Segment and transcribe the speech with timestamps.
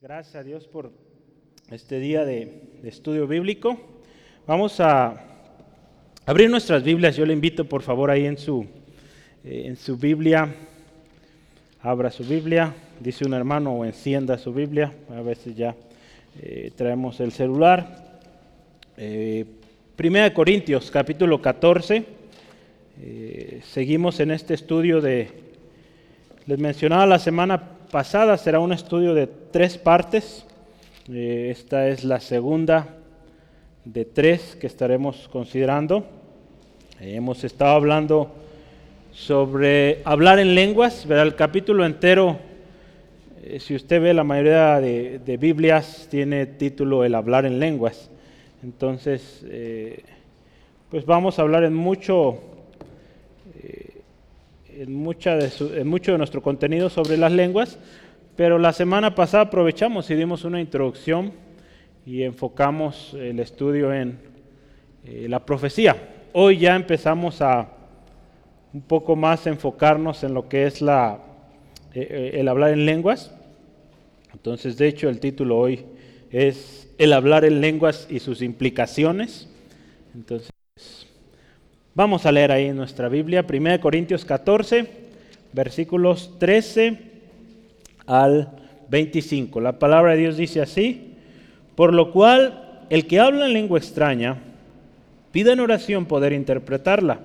[0.00, 0.92] Gracias a Dios por
[1.72, 3.76] este día de, estudio bíblico.
[4.46, 5.24] Vamos a
[6.24, 7.16] abrir nuestras Biblias.
[7.16, 8.64] Yo le invito, por favor, ahí en su,
[9.42, 10.54] eh, en su Biblia.
[11.82, 14.92] Abra su Biblia, dice un hermano, o encienda su Biblia.
[15.10, 15.74] A veces ya
[16.40, 18.20] eh, traemos el celular.
[18.96, 19.46] Eh,
[19.96, 22.04] Primera de Corintios, capítulo 14.
[23.64, 25.28] seguimos en este estudio de,
[26.46, 30.44] les mencionaba la semana pasada será un estudio de tres partes.
[31.10, 32.86] Eh, esta es la segunda
[33.84, 36.04] de tres que estaremos considerando.
[37.00, 38.30] Eh, hemos estado hablando
[39.12, 42.38] sobre hablar en lenguas, verá el capítulo entero.
[43.42, 48.10] Eh, si usted ve la mayoría de, Biblias tiene título el hablar en lenguas.
[48.62, 49.44] Entonces,
[50.90, 52.40] pues vamos a hablar en mucho
[54.78, 57.78] en, mucha de mucho de nuestro contenido sobre las lenguas,
[58.36, 61.32] pero la semana pasada aprovechamos y dimos una introducción
[62.06, 64.18] y enfocamos el estudio en
[65.04, 65.96] eh, la profecía.
[66.32, 67.68] Hoy ya empezamos a
[68.72, 71.18] un poco más enfocarnos en lo que es la,
[71.94, 73.34] eh, eh, el hablar en lenguas.
[74.32, 75.86] Entonces, de hecho, el título hoy
[76.30, 79.48] es El hablar en lenguas y sus implicaciones.
[80.14, 80.50] Entonces,
[81.98, 84.86] Vamos a leer ahí en nuestra Biblia, 1 Corintios 14,
[85.52, 86.96] versículos 13
[88.06, 88.52] al
[88.88, 89.60] 25.
[89.60, 91.14] La palabra de Dios dice así,
[91.74, 94.36] por lo cual el que habla en lengua extraña,
[95.32, 97.18] pida en oración poder interpretarla.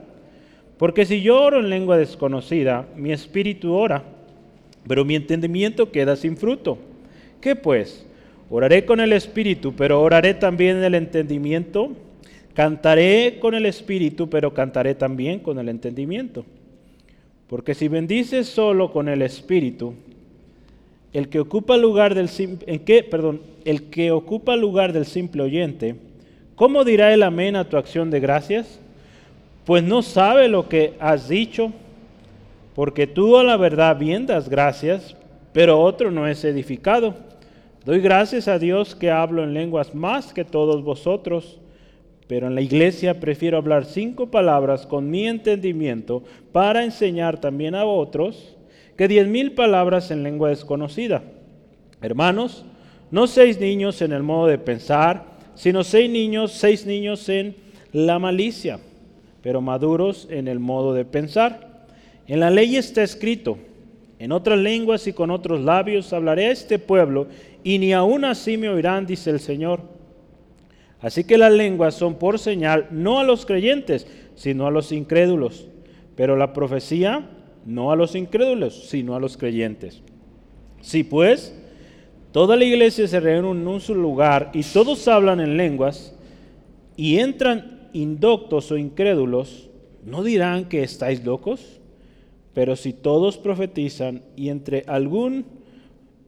[0.80, 4.02] Porque si yo oro en lengua desconocida, mi espíritu ora,
[4.88, 6.80] pero mi entendimiento queda sin fruto.
[7.42, 8.08] ¿Qué pues?
[8.50, 11.92] Oraré con el espíritu, pero oraré también en el entendimiento.
[12.54, 16.46] Cantaré con el espíritu, pero cantaré también con el entendimiento.
[17.48, 19.96] Porque si bendices solo con el espíritu,
[21.14, 22.30] el que ocupa lugar del
[23.66, 25.96] el lugar del simple oyente,
[26.56, 28.80] ¿cómo dirá el amén a tu acción de gracias?
[29.66, 31.72] Pues no sabe lo que has dicho,
[32.76, 35.16] porque tú a la verdad bien das gracias,
[35.54, 37.16] pero otro no es edificado.
[37.86, 41.60] Doy gracias a Dios que hablo en lenguas más que todos vosotros
[42.28, 47.86] pero en la iglesia prefiero hablar cinco palabras con mi entendimiento para enseñar también a
[47.86, 48.56] otros
[48.98, 51.24] que diez mil palabras en lengua desconocida.
[52.02, 52.66] Hermanos,
[53.12, 55.26] no seis niños en el modo de pensar,
[55.56, 57.56] sino seis niños, seis niños en
[57.92, 58.80] la malicia,
[59.42, 61.86] pero maduros en el modo de pensar.
[62.28, 63.58] En la ley está escrito,
[64.20, 67.28] en otras lenguas y con otros labios hablaré a este pueblo,
[67.64, 69.93] y ni aun así me oirán, dice el Señor.
[71.04, 75.68] Así que las lenguas son por señal no a los creyentes, sino a los incrédulos.
[76.16, 77.30] Pero la profecía
[77.66, 80.02] no a los incrédulos, sino a los creyentes.
[80.82, 81.54] Si pues
[82.32, 86.16] toda la iglesia se reúne en un solo lugar y todos hablan en lenguas
[86.96, 89.70] y entran indoctos o incrédulos,
[90.06, 91.82] ¿no dirán que estáis locos?
[92.54, 95.46] Pero si todos profetizan y entre algún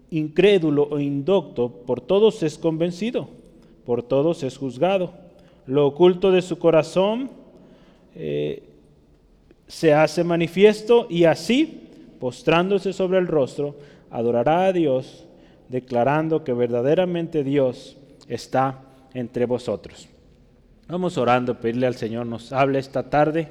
[0.10, 3.30] incrédulo o indocto por todos es convencido,
[3.86, 5.14] por todos es juzgado.
[5.68, 7.30] Lo oculto de su corazón
[8.16, 8.64] eh,
[9.68, 13.76] se hace manifiesto y así, postrándose sobre el rostro,
[14.12, 15.26] adorará a Dios,
[15.70, 17.98] declarando que verdaderamente Dios
[18.28, 18.82] está
[19.14, 20.08] entre vosotros.
[20.88, 23.48] Vamos orando, pedirle al Señor nos hable esta tarde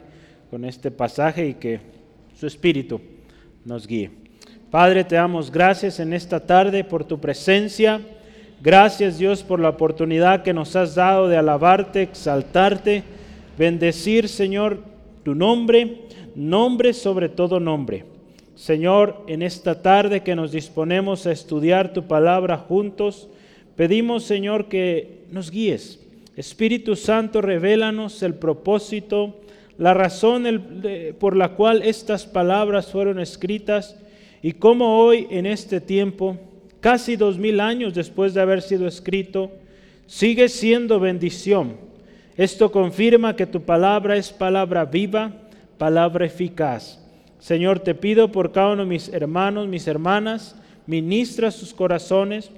[0.51, 1.81] con este pasaje y que
[2.39, 3.01] su Espíritu
[3.65, 4.11] nos guíe.
[4.71, 8.01] Padre, te damos gracias en esta tarde por tu presencia.
[8.65, 13.03] Gracias Dios por la oportunidad que nos has dado de alabarte, exaltarte,
[13.59, 14.79] bendecir Señor
[15.23, 15.99] tu nombre,
[16.35, 18.07] nombre sobre todo nombre.
[18.55, 23.29] Señor, en esta tarde que nos disponemos a estudiar tu palabra juntos,
[23.77, 26.03] pedimos Señor que nos guíes.
[26.35, 29.41] Espíritu Santo, revélanos el propósito,
[29.77, 30.47] la razón
[31.21, 34.01] por la cual estas palabras fueron escritas
[34.41, 36.39] y cómo hoy en este tiempo
[36.85, 39.51] casi dos mil años después de haber sido escrito,
[40.07, 41.77] sigue siendo bendición.
[42.37, 45.33] Esto confirma que tu palabra es palabra viva,
[45.79, 47.01] palabra eficaz.
[47.39, 52.51] Señor, te pido por cada uno de mis hermanos, mis hermanas, ministra sus corazones,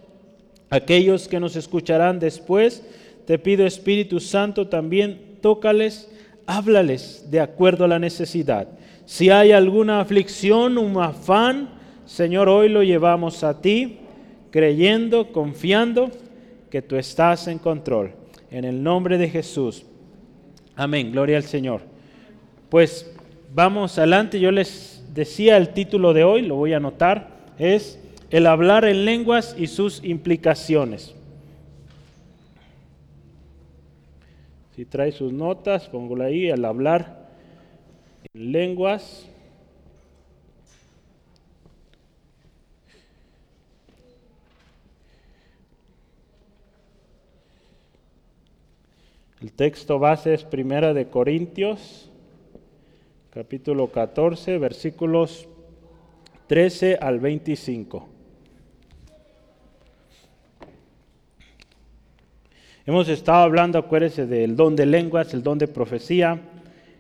[0.71, 2.83] aquellos que nos escucharán después,
[3.29, 6.11] te pido Espíritu Santo también, tócales,
[6.49, 8.67] háblales de acuerdo a la necesidad.
[9.05, 11.69] Si hay alguna aflicción, un afán,
[12.07, 14.01] Señor, hoy lo llevamos a ti
[14.51, 16.11] creyendo, confiando
[16.71, 18.13] que tú estás en control.
[18.51, 19.85] En el nombre de Jesús.
[20.75, 21.13] Amén.
[21.13, 21.81] Gloria al Señor.
[22.69, 23.13] Pues
[23.55, 24.39] vamos adelante.
[24.41, 27.99] Yo les decía el título de hoy, lo voy a anotar, es
[28.31, 31.15] el hablar en lenguas y sus implicaciones.
[34.77, 37.31] Si trae sus notas, póngalo ahí, el hablar
[38.35, 39.27] en lenguas.
[49.47, 52.11] El texto base es Primera de Corintios,
[53.31, 55.47] capítulo 14, versículos
[56.49, 58.09] 13 al 25.
[62.87, 66.41] Hemos estado hablando, acuérdense, del don de lenguas, el don de profecía.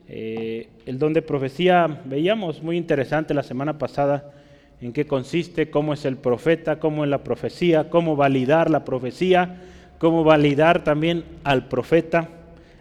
[0.07, 4.33] Eh, el don de profecía, veíamos muy interesante la semana pasada
[4.81, 9.63] en qué consiste, cómo es el profeta, cómo es la profecía, cómo validar la profecía,
[9.99, 12.31] cómo validar también al profeta.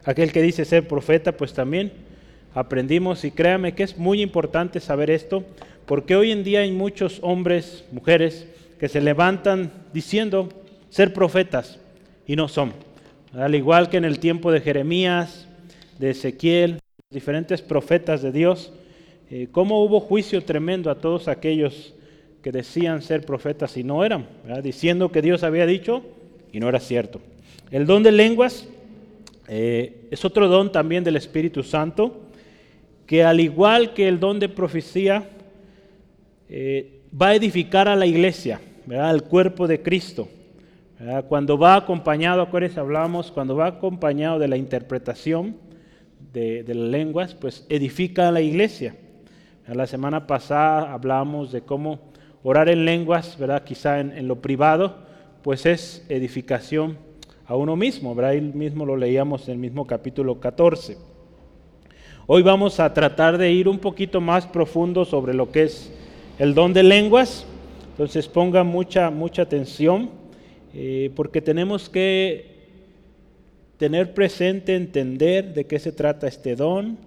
[0.06, 1.92] Aquel que dice ser profeta, pues también
[2.54, 5.44] aprendimos y créame que es muy importante saber esto,
[5.86, 8.48] porque hoy en día hay muchos hombres, mujeres,
[8.80, 10.50] que se levantan diciendo
[10.90, 11.80] ser profetas
[12.28, 12.74] y no son.
[13.34, 15.48] Al igual que en el tiempo de Jeremías,
[16.00, 16.80] de Ezequiel,
[17.10, 18.72] diferentes profetas de Dios,
[19.32, 21.94] eh, cómo hubo juicio tremendo a todos aquellos
[22.44, 24.28] que decían ser profetas y no eran,
[24.62, 26.04] diciendo que Dios había dicho
[26.54, 27.20] y no era cierto.
[27.72, 28.68] El don de lenguas
[29.48, 32.22] eh, es otro don también del Espíritu Santo,
[33.06, 35.30] que al igual que el don de profecía,
[36.50, 38.60] eh, va a edificar a la iglesia,
[38.92, 40.28] al cuerpo de Cristo.
[41.28, 45.58] Cuando va acompañado, acuérdense, hablamos, cuando va acompañado de la interpretación
[46.32, 48.96] de, las lenguas, pues edifica a la iglesia.
[49.68, 52.00] La semana pasada hablamos de cómo
[52.44, 53.64] orar en lenguas, ¿verdad?
[53.64, 54.98] quizá en, lo privado,
[55.42, 56.98] pues es edificación
[57.48, 58.16] a uno mismo.
[58.16, 58.42] ¿verdad?
[58.42, 60.98] Mismo lo leíamos en el mismo capítulo 14.
[62.28, 65.92] Hoy vamos a tratar de ir un poquito más profundo sobre lo que es
[66.40, 67.46] el don de lenguas.
[67.92, 70.10] Entonces ponga mucha, mucha atención.
[70.74, 72.54] Eh, porque tenemos que
[73.78, 76.98] tener presente, entender de qué se trata este don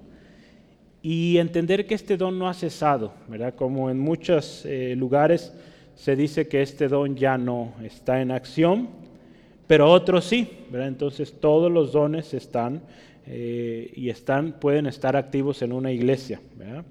[1.03, 3.55] y entender que este don no ha cesado, ¿verdad?
[3.55, 5.53] Como en muchos eh, lugares
[5.95, 8.89] se dice que este don ya no está en acción,
[9.69, 10.89] pero otros sí, ¿verdad?
[10.89, 12.83] Entonces todos los dones están
[13.25, 16.85] eh, y están, pueden estar activos en una iglesia, ¿verdad?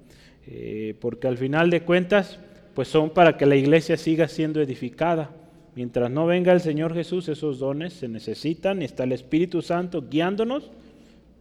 [1.00, 2.38] porque al final de cuentas,
[2.72, 5.30] pues son para que la iglesia siga siendo edificada.
[5.74, 10.70] Mientras no venga el Señor Jesús, esos dones se necesitan, está el Espíritu Santo guiándonos,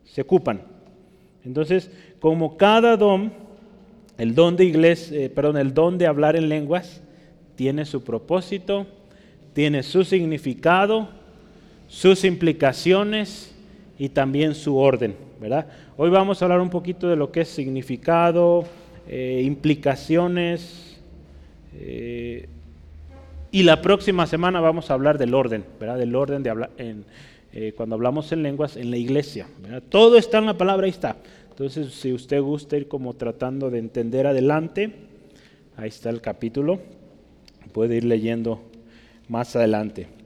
[0.04, 0.62] se ocupan.
[1.44, 1.90] Entonces,
[2.20, 3.32] como cada don,
[4.18, 7.02] el don de iglesia, eh, perdón, el don de hablar en lenguas
[7.56, 8.86] tiene su propósito,
[9.54, 11.10] tiene su significado,
[11.88, 13.54] sus implicaciones
[13.98, 15.68] y también su orden, ¿verdad?
[15.96, 18.66] Hoy vamos a hablar un poquito de lo que es significado,
[19.08, 21.00] eh, implicaciones,
[21.74, 22.48] eh,
[23.52, 25.98] y la próxima semana vamos a hablar del orden, ¿verdad?
[25.98, 27.06] Del orden de hablar en,
[27.54, 29.48] eh, cuando hablamos en lenguas en la iglesia.
[29.90, 31.16] Todo está en la palabra, ahí está.
[31.50, 34.92] Entonces, si usted gusta ir como tratando de entender adelante,
[35.78, 36.80] ahí está el capítulo.
[37.72, 38.62] Puede ir leyendo
[39.30, 40.17] más adelante.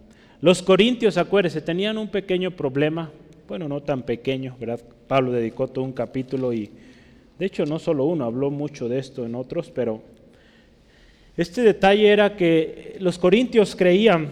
[0.42, 3.12] Los corintios, acuérdense, tenían un pequeño problema,
[3.48, 4.80] bueno, no tan pequeño, ¿verdad?
[5.08, 6.72] Pablo dedicó todo un capítulo y,
[7.38, 10.02] de hecho, no solo uno, habló mucho de esto en otros, pero
[11.38, 14.30] este detalle era que los corintios creían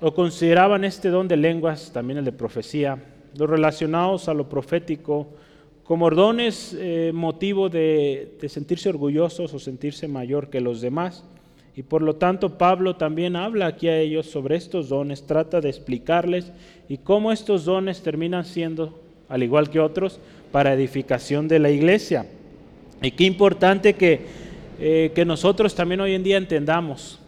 [0.00, 3.02] o consideraban este don de lenguas, también el de profecía,
[3.36, 5.28] los relacionados a lo profético,
[5.84, 11.24] como dones eh, motivo de, sentirse orgullosos o sentirse mayor que los demás.
[11.76, 15.68] Y por lo tanto Pablo también habla aquí a ellos sobre estos dones, trata de
[15.70, 16.52] explicarles
[16.88, 20.20] y cómo estos dones terminan siendo, al igual que otros,
[20.52, 22.26] para edificación de la iglesia.
[23.02, 24.44] Y qué importante que
[24.78, 27.20] eh, que nosotros también hoy en día entendamos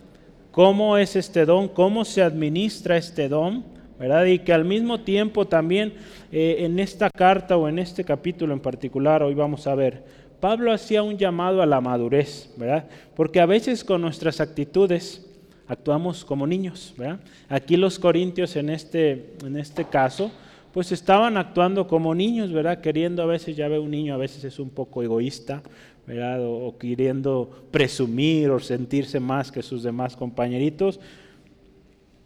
[0.50, 3.64] cómo es este don, cómo se administra este don,
[4.00, 4.24] ¿verdad?
[4.24, 5.94] Y que al mismo tiempo también
[6.32, 10.02] eh, en esta carta o en este capítulo en particular, hoy vamos a ver,
[10.46, 12.84] Pablo hacía un llamado a la madurez, ¿verdad?
[13.16, 15.26] Porque a veces con nuestras actitudes
[15.66, 17.18] actuamos como niños, ¿verdad?
[17.48, 20.30] Aquí los corintios en este, en este caso,
[20.72, 22.80] pues estaban actuando como niños, ¿verdad?
[22.80, 25.64] Queriendo a veces, ya ve un niño, a veces es un poco egoísta,
[26.08, 31.00] o, queriendo presumir o sentirse más que sus demás compañeritos,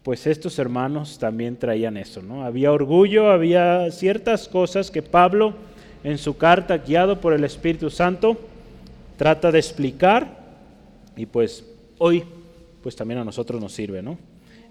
[0.03, 2.45] pues estos hermanos también traían eso, ¿no?
[2.45, 5.55] Había orgullo, había ciertas cosas que Pablo
[6.03, 8.37] en su carta, guiado por el Espíritu Santo,
[9.17, 10.39] trata de explicar
[11.17, 11.65] y pues
[11.99, 12.25] hoy
[12.83, 14.19] pues también a nosotros nos sirve, ¿no?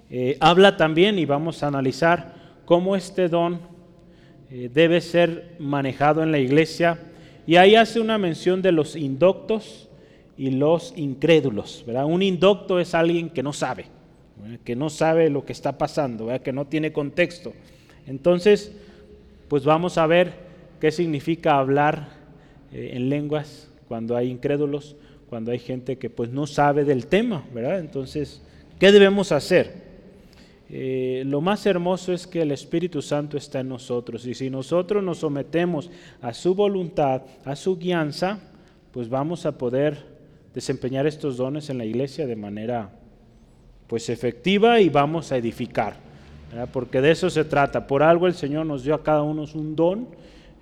[0.09, 2.33] Eh, habla también y vamos a analizar
[2.65, 3.59] cómo este don
[4.49, 6.97] eh, debe ser manejado en la iglesia
[7.45, 9.87] y ahí hace una mención de los indoctos
[10.35, 11.83] y los incrédulos.
[11.85, 12.05] ¿verdad?
[12.05, 13.85] Un indocto es alguien que no sabe,
[14.63, 17.53] que no sabe lo que está pasando, que no tiene contexto.
[18.07, 18.71] Entonces,
[19.47, 20.48] pues vamos a ver
[20.79, 22.09] qué significa hablar
[22.71, 24.95] eh, en lenguas cuando hay incrédulos,
[25.29, 27.79] cuando hay gente que pues no sabe del tema, ¿verdad?
[27.79, 28.41] Entonces,
[28.79, 29.89] ¿qué debemos hacer?
[30.71, 35.03] Eh, lo más hermoso es que el Espíritu Santo está en nosotros y si nosotros
[35.03, 35.89] nos sometemos
[36.21, 38.39] a su voluntad, a su guianza,
[38.91, 39.97] pues vamos a poder
[40.53, 42.91] desempeñar estos dones en la iglesia de manera
[43.87, 45.95] pues efectiva y vamos a edificar,
[46.71, 47.87] porque de eso se trata.
[47.87, 50.07] Por algo el Señor nos dio a cada uno un don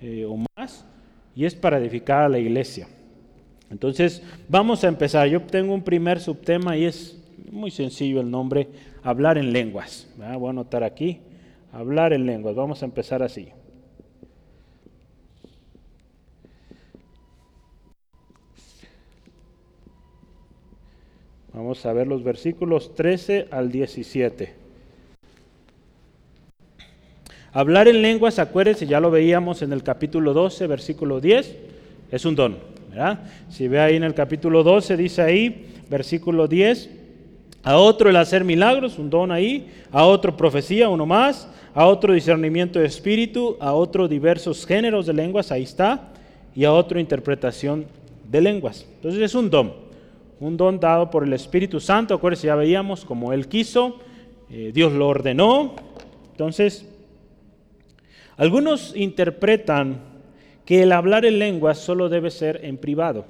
[0.01, 0.85] eh, o más
[1.35, 2.87] y es para edificar a la iglesia.
[3.69, 5.27] Entonces vamos a empezar.
[5.27, 8.67] Yo tengo un primer subtema y es muy sencillo el nombre,
[9.03, 10.07] hablar en lenguas.
[10.17, 11.19] Voy a anotar aquí,
[11.71, 12.55] hablar en lenguas.
[12.55, 13.49] Vamos a empezar así.
[21.53, 24.66] Vamos a ver los versículos 13 al 17.
[27.57, 31.55] Hablar en lenguas, acuérdense, ya lo veíamos en el capítulo 12, versículo 10,
[32.11, 32.59] es un don.
[33.49, 36.87] Si ve ahí en el capítulo 12, dice ahí, versículo 10,
[37.63, 42.13] a otro el hacer milagros, un don ahí, a otro profecía, uno más, a otro
[42.13, 46.09] discernimiento de espíritu, a otro diversos géneros de lenguas, ahí está,
[46.55, 47.87] y a otro interpretación
[48.29, 48.85] de lenguas.
[48.97, 49.73] Entonces es un don,
[50.39, 53.97] un don dado por el Espíritu Santo, acuérdense, ya veíamos como Él quiso,
[54.51, 55.73] eh, Dios lo ordenó.
[56.33, 56.85] Entonces,
[58.37, 59.99] algunos interpretan
[60.65, 63.25] que el hablar en lenguas solo debe ser en privado.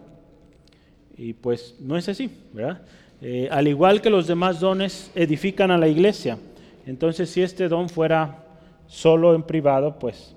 [1.17, 2.81] Y pues no es así, ¿verdad?
[3.21, 6.37] Eh, al igual que los demás dones edifican a la iglesia.
[6.85, 8.43] Entonces, si este don fuera
[8.87, 10.35] solo en privado, pues,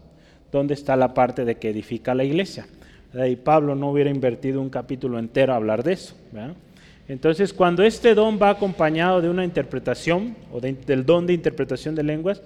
[0.51, 2.67] ¿dónde está la parte de que edifica la iglesia?
[3.13, 6.15] Y Pablo no hubiera invertido un capítulo entero a hablar de eso.
[7.09, 12.05] Entonces, cuando este don va acompañado de una interpretación o del don de interpretación de
[12.05, 12.41] lenguas,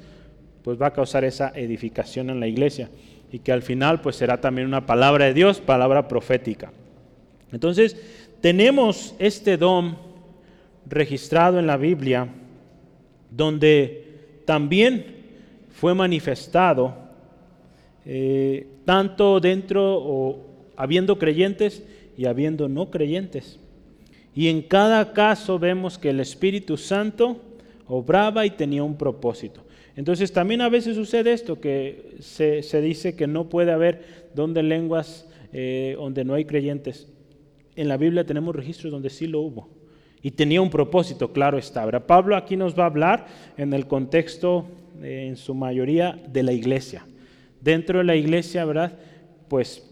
[0.65, 2.89] pues va a causar esa edificación en la iglesia
[3.31, 6.73] y que al final pues será también una palabra de Dios, palabra profética.
[7.53, 7.97] Entonces,
[8.41, 9.99] tenemos este don
[10.87, 12.29] registrado en la Biblia,
[13.31, 15.05] donde también
[15.71, 16.95] fue manifestado
[18.07, 21.85] eh, tanto dentro o habiendo creyentes
[22.17, 23.61] y habiendo no creyentes.
[24.35, 27.39] Y en cada caso vemos que el Espíritu Santo
[27.87, 29.63] obraba y tenía un propósito.
[29.97, 35.29] Entonces también a veces sucede esto, que se, dice que no puede haber donde lenguas
[35.53, 37.09] eh, donde no hay creyentes.
[37.77, 39.69] En la Biblia tenemos registros donde sí lo hubo
[40.25, 41.87] y tenía un propósito, claro está.
[42.07, 43.27] Pablo aquí nos va a hablar
[43.59, 44.65] en el contexto,
[45.03, 47.07] eh, en su mayoría, de la iglesia.
[47.61, 48.99] Dentro de la iglesia, ¿verdad?
[49.49, 49.87] Pues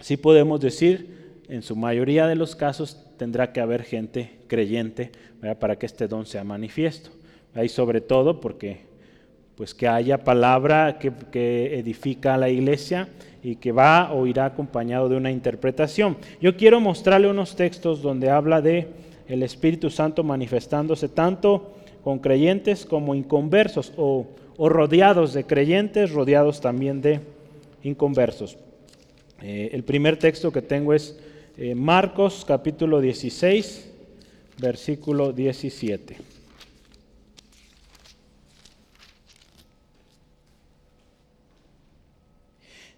[0.00, 5.12] sí podemos decir, en su mayoría de los casos tendrá que haber gente creyente
[5.60, 7.10] para que este don sea manifiesto.
[7.54, 8.80] Y sobre todo porque
[9.62, 13.08] pues que haya palabra que, edifica a la iglesia
[13.44, 16.16] y que va o irá acompañado de una interpretación.
[16.40, 18.88] Yo quiero mostrarle unos textos donde habla de
[19.28, 24.26] el Espíritu Santo manifestándose tanto con creyentes como inconversos o,
[24.58, 27.20] rodeados de creyentes, rodeados también de
[27.84, 28.58] inconversos.
[29.42, 31.20] Eh, el primer texto que tengo es
[31.56, 33.92] eh, Marcos capítulo 16,
[34.58, 36.31] versículo 17.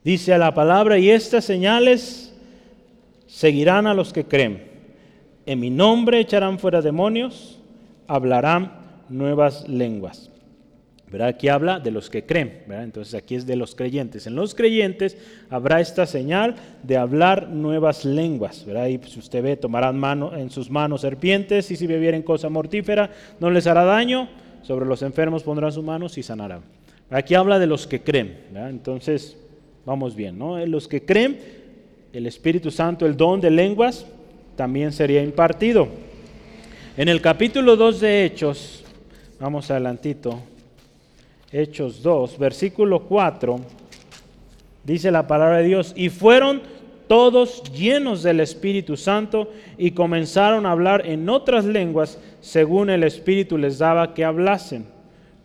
[0.05, 2.33] Dice la palabra, y estas señales
[3.27, 4.75] seguirán a los que creen
[5.47, 7.59] en mi nombre echarán fuera demonios,
[8.07, 8.73] hablarán
[9.09, 10.31] nuevas lenguas.
[11.11, 11.29] ¿Verdad?
[11.29, 14.27] Aquí habla de los que creen, entonces aquí es de los creyentes.
[14.27, 15.17] En los creyentes
[15.49, 18.65] habrá esta señal de hablar nuevas lenguas.
[18.67, 18.87] ¿verdad?
[18.87, 23.11] Y si usted ve, tomarán mano, en sus manos serpientes y si bebieren cosa mortífera
[23.39, 24.29] no les hará daño.
[24.63, 26.63] Sobre los enfermos pondrán sus manos y sanarán.
[27.11, 28.47] Aquí habla de los que creen.
[28.55, 29.37] Entonces,
[29.85, 30.39] vamos bien.
[30.39, 30.65] ¿no?
[30.67, 31.39] Los que creen,
[32.13, 34.07] el Espíritu Santo, el don de lenguas,
[34.57, 35.89] también sería impartido.
[36.97, 38.85] En el capítulo 2 de Hechos,
[39.41, 40.41] vamos adelantito,
[41.51, 43.61] Hechos 2, versículo 4,
[44.85, 46.63] dice la palabra de Dios, y fueron
[47.09, 53.59] todos llenos del Espíritu Santo y comenzaron a hablar en otras lenguas según el Espíritu
[53.59, 54.87] les daba que hablasen.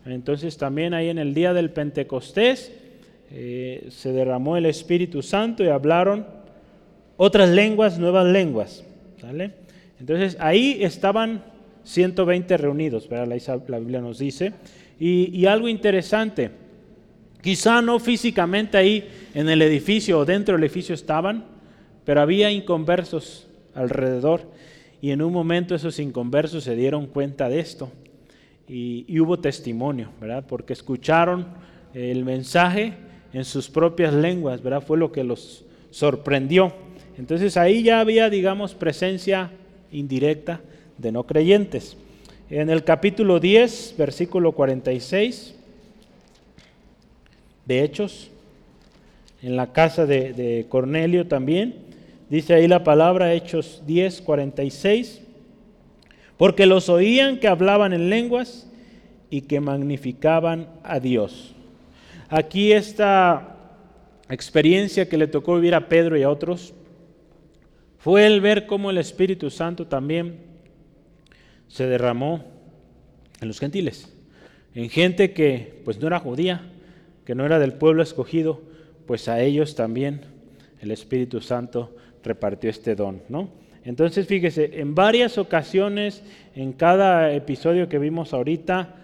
[0.06, 2.72] Entonces también ahí en el día del Pentecostés
[3.32, 6.26] eh, se derramó el Espíritu Santo y hablaron
[7.16, 8.84] otras lenguas, nuevas lenguas.
[10.00, 11.44] Entonces ahí estaban
[11.84, 14.52] 120 reunidos, la Biblia nos dice.
[14.98, 16.50] Y, algo interesante,
[17.42, 21.44] quizá no físicamente ahí en el edificio o dentro del edificio estaban,
[22.04, 24.42] pero había inconversos alrededor
[25.00, 27.90] y en un momento esos inconversos se dieron cuenta de esto
[28.68, 30.44] y, hubo testimonio, ¿verdad?
[30.46, 31.46] Porque escucharon
[31.94, 32.94] el mensaje
[33.32, 34.82] en sus propias lenguas, ¿verdad?
[34.82, 36.72] Fue lo que los sorprendió.
[37.18, 39.50] Entonces ahí ya había, digamos, presencia
[39.92, 40.60] indirecta
[40.98, 41.96] de no creyentes.
[42.48, 45.54] En el capítulo 10, versículo 46
[47.66, 48.30] de Hechos,
[49.42, 51.74] en la casa de, de Cornelio también,
[52.28, 55.22] dice ahí la palabra Hechos 10, 46
[56.40, 58.66] porque los oían que hablaban en lenguas
[59.28, 61.54] y que magnificaban a Dios.
[62.32, 63.56] Aquí esta
[64.28, 66.72] experiencia que le tocó vivir a Pedro y a otros
[67.98, 70.38] fue el ver cómo el Espíritu Santo también
[71.66, 72.44] se derramó
[73.40, 74.14] en los gentiles,
[74.76, 76.62] en gente que pues no era judía,
[77.24, 78.62] que no era del pueblo escogido,
[79.06, 80.20] pues a ellos también
[80.80, 83.50] el Espíritu Santo repartió este don, ¿no?
[83.84, 86.22] Entonces, fíjese, en varias ocasiones,
[86.54, 88.99] en cada episodio que vimos ahorita,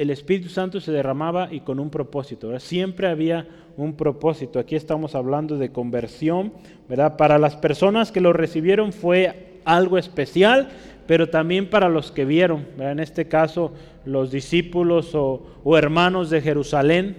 [0.00, 4.58] el Espíritu Santo se derramaba y con un propósito, siempre había un propósito.
[4.58, 6.54] Aquí estamos hablando de conversión,
[6.88, 7.18] ¿verdad?
[7.18, 10.70] Para las personas que lo recibieron fue algo especial,
[11.06, 13.74] pero también para los que vieron, en este caso
[14.06, 17.16] los discípulos o, hermanos de Jerusalén,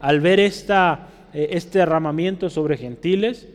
[0.00, 3.46] al ver esta, eh, este derramamiento sobre gentiles,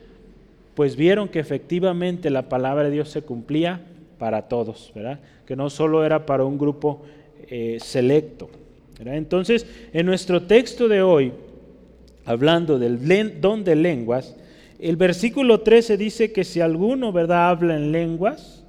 [0.75, 3.81] pues vieron que efectivamente la palabra de Dios se cumplía
[4.19, 5.19] para todos, ¿verdad?
[5.47, 7.01] que no solo era para un grupo
[7.49, 8.49] eh, selecto.
[8.99, 11.33] Entonces, en nuestro texto de hoy,
[12.25, 14.35] hablando del don de lenguas,
[14.79, 17.49] el versículo 13 dice que si alguno ¿verdad?
[17.49, 18.65] habla en lenguas,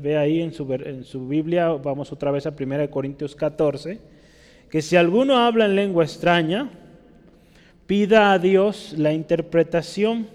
[0.00, 3.98] ve ahí en su, Biblia, vamos otra vez a 1 Corintios 14,
[4.70, 6.70] que si alguno habla en lengua extraña,
[7.86, 10.26] pida a Dios la interpretación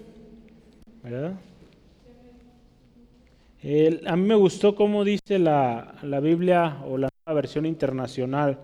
[4.05, 8.57] a mí me gustó cómo dice la, Biblia o la versión internacional.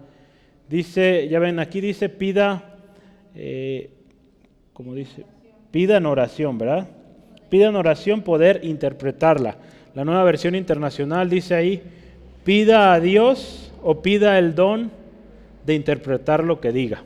[0.70, 2.64] Dice, ya ven, aquí dice pida,
[3.34, 3.90] eh,
[4.72, 5.26] como dice,
[5.72, 6.88] pida en oración, ¿verdad?
[7.50, 9.58] Pida en oración poder interpretarla.
[9.96, 11.82] La nueva versión internacional dice ahí,
[12.44, 14.92] pida a Dios o pida el don
[15.66, 17.04] de interpretar lo que diga.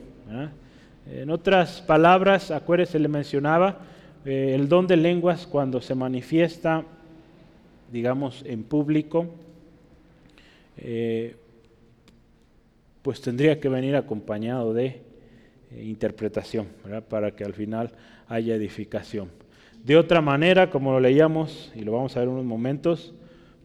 [1.10, 3.78] En otras palabras, acuérdense, le mencionaba,
[4.24, 6.82] eh, el don de lenguas cuando se manifiesta,
[7.92, 9.26] digamos, en público,
[10.78, 11.36] eh,
[13.04, 16.68] pues tendría que venir acompañado de eh, interpretación,
[17.10, 17.90] para que al final
[18.28, 19.28] haya edificación.
[19.84, 23.12] De otra manera, como lo leíamos y lo vamos a ver unos momentos,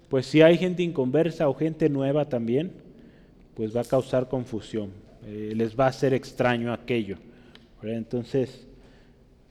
[0.09, 2.73] pues si hay gente inconversa o gente nueva también,
[3.55, 4.91] pues va a causar confusión,
[5.25, 7.15] les va a ser extraño aquello.
[7.81, 8.67] Entonces,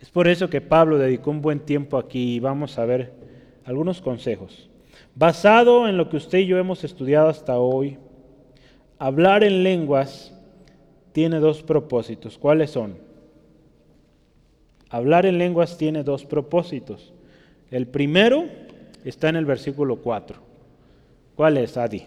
[0.03, 3.15] es por eso que Pablo dedicó un buen tiempo aquí y vamos a ver
[3.65, 4.69] algunos consejos.
[5.15, 7.97] Basado en lo que usted y yo hemos estudiado hasta hoy,
[8.99, 10.33] hablar en lenguas
[11.13, 12.39] tiene dos propósitos.
[12.39, 12.97] ¿Cuáles son?
[14.91, 17.13] Hablar en lenguas tiene dos propósitos.
[17.71, 18.47] El primero
[19.05, 20.37] está en el versículo 4.
[21.37, 22.05] ¿Cuál es, Adi?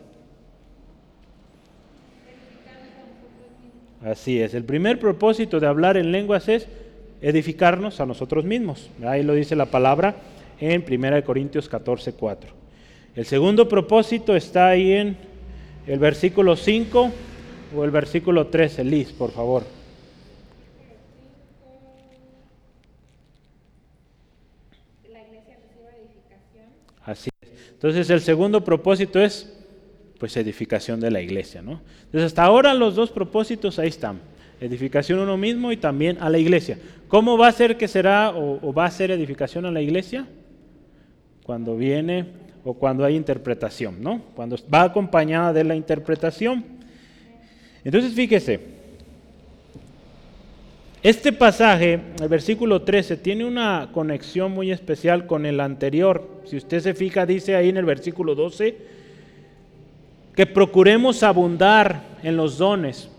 [4.04, 4.56] Así es.
[4.56, 6.68] El primer propósito de hablar en lenguas es
[7.22, 8.90] edificarnos a nosotros mismos.
[9.04, 10.16] Ahí lo dice la palabra
[10.60, 12.50] en 1 Corintios 14, 4.
[13.16, 15.31] El segundo propósito está ahí en
[15.88, 17.12] el versículo 5
[17.76, 18.84] o el versículo 13.
[18.84, 19.63] Liz, por favor.
[27.04, 27.50] Así es.
[27.72, 29.58] Entonces el segundo propósito es
[30.20, 31.82] pues edificación de la iglesia, ¿no?
[32.04, 34.22] Entonces hasta ahora los dos propósitos ahí están
[34.62, 36.78] edificación uno mismo y también a la iglesia.
[37.08, 40.28] ¿Cómo va a ser que será o, va a ser edificación a la iglesia?
[41.44, 42.28] Cuando viene
[42.63, 44.21] o cuando hay interpretación, ¿no?
[44.36, 46.63] Cuando va acompañada de la interpretación.
[47.84, 48.60] Entonces fíjese,
[51.04, 56.28] este pasaje, el versículo 13, tiene una conexión muy especial con el anterior.
[56.45, 58.78] Si usted se fija, dice ahí en el versículo 12,
[60.36, 63.10] que procuremos abundar en los dones.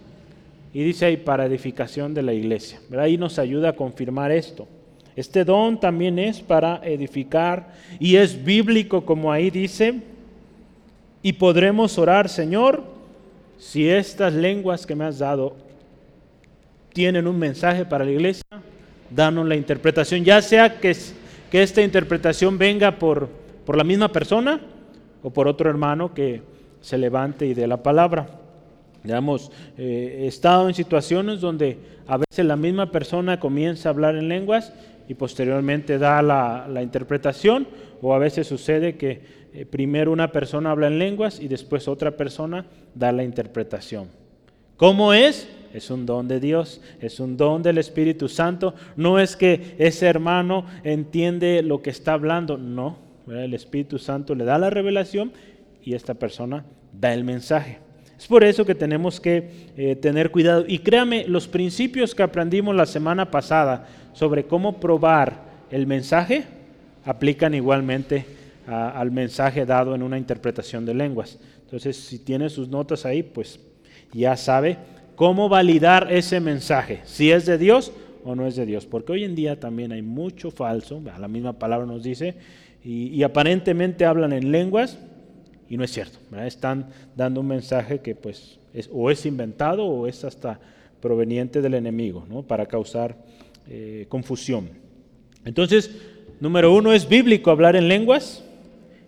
[0.72, 2.81] Y dice ahí, para edificación de la iglesia.
[2.96, 4.68] Ahí nos ayuda a confirmar esto.
[5.16, 10.01] Este don también es para edificar y es bíblico como ahí dice.
[11.22, 12.83] Y podremos orar, Señor,
[13.59, 15.55] si estas lenguas que me has dado
[16.92, 18.44] tienen un mensaje para la iglesia,
[19.11, 20.96] danos la interpretación, ya sea que,
[21.51, 23.29] que esta interpretación venga por,
[23.64, 24.61] por la misma persona
[25.22, 26.42] o por otro hermano que
[26.81, 28.27] se levante y dé la palabra.
[29.05, 34.16] Ya hemos eh, estado en situaciones donde a veces la misma persona comienza a hablar
[34.16, 34.72] en lenguas
[35.09, 37.67] y posteriormente da la, interpretación,
[38.01, 39.21] o a veces sucede que
[39.53, 44.09] eh, primero una persona habla en lenguas y después otra persona da la interpretación.
[44.77, 45.49] ¿Cómo es?
[45.73, 48.75] Es un don de Dios, es un don del Espíritu Santo.
[48.97, 52.99] No es que ese hermano entiende lo que está hablando, no.
[53.29, 55.33] El Espíritu Santo le da la revelación
[55.83, 57.79] y esta persona da el mensaje.
[58.19, 60.65] Es por eso que tenemos que eh, tener cuidado.
[60.69, 66.44] Y créame, los principios que aprendimos la semana pasada sobre cómo probar el mensaje
[67.05, 68.25] aplican igualmente
[68.66, 71.38] al mensaje dado en una interpretación de lenguas.
[71.64, 73.59] Entonces, si tiene sus notas ahí, pues
[74.12, 74.79] ya sabe
[75.16, 77.92] cómo validar ese mensaje, si es de Dios
[78.25, 78.87] o no es de Dios.
[78.87, 82.35] Porque hoy en día también hay mucho falso, la misma palabra nos dice,
[82.85, 84.98] y aparentemente hablan en lenguas,
[85.72, 86.18] y no es cierto.
[86.44, 90.61] Están dando un mensaje que pues es, o es inventado o es hasta
[91.01, 92.42] proveniente del enemigo, ¿no?
[92.42, 93.16] para causar
[93.68, 94.70] eh, confusión.
[95.44, 95.90] Entonces,
[96.40, 98.44] número uno, es bíblico hablar en lenguas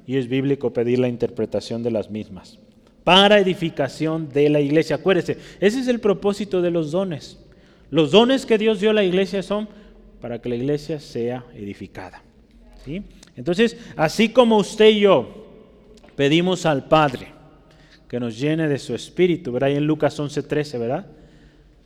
[0.07, 2.59] y es bíblico pedir la interpretación de las mismas
[3.05, 4.97] para edificación de la iglesia.
[4.97, 7.39] Acuérdese, ese es el propósito de los dones.
[7.91, 9.69] Los dones que Dios dio a la iglesia son
[10.21, 12.23] para que la iglesia sea edificada.
[12.85, 13.03] ¿sí?
[13.37, 15.47] Entonces, así como usted y yo
[16.17, 17.29] pedimos al Padre
[18.09, 19.71] que nos llene de su espíritu, ¿verdad?
[19.71, 21.07] Ahí en Lucas 11:13, ¿verdad?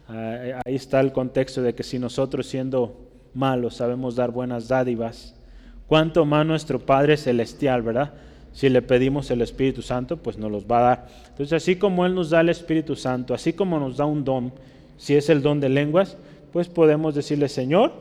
[0.09, 5.35] Ah, ahí está el contexto de que si nosotros siendo malos sabemos dar buenas dádivas,
[5.87, 8.14] cuánto más nuestro Padre celestial, ¿verdad?
[8.53, 11.09] Si le pedimos el Espíritu Santo, pues nos los va a dar.
[11.29, 14.53] Entonces, así como Él nos da el Espíritu Santo, así como nos da un don,
[14.97, 16.16] si es el don de lenguas,
[16.53, 17.92] pues podemos decirle, Señor,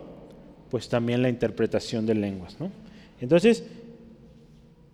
[0.71, 2.71] pues también la interpretación de lenguas, ¿no?
[3.19, 3.65] Entonces,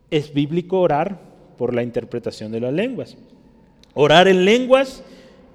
[0.10, 1.20] es bíblico orar
[1.58, 3.16] por la interpretación de las lenguas.
[3.94, 5.04] Orar en lenguas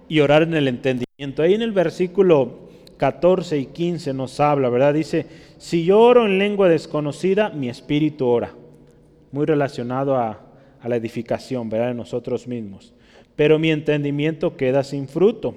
[0.08, 1.42] y orar en el entendimiento.
[1.42, 4.94] Ahí en el versículo 14 y 15 nos habla, ¿verdad?
[4.94, 8.54] Dice, si yo oro en lengua desconocida, mi espíritu ora.
[9.32, 10.44] Muy relacionado a,
[10.84, 11.88] la edificación, ¿verdad?
[11.88, 12.94] De nosotros mismos.
[13.36, 15.54] Pero mi entendimiento queda sin fruto.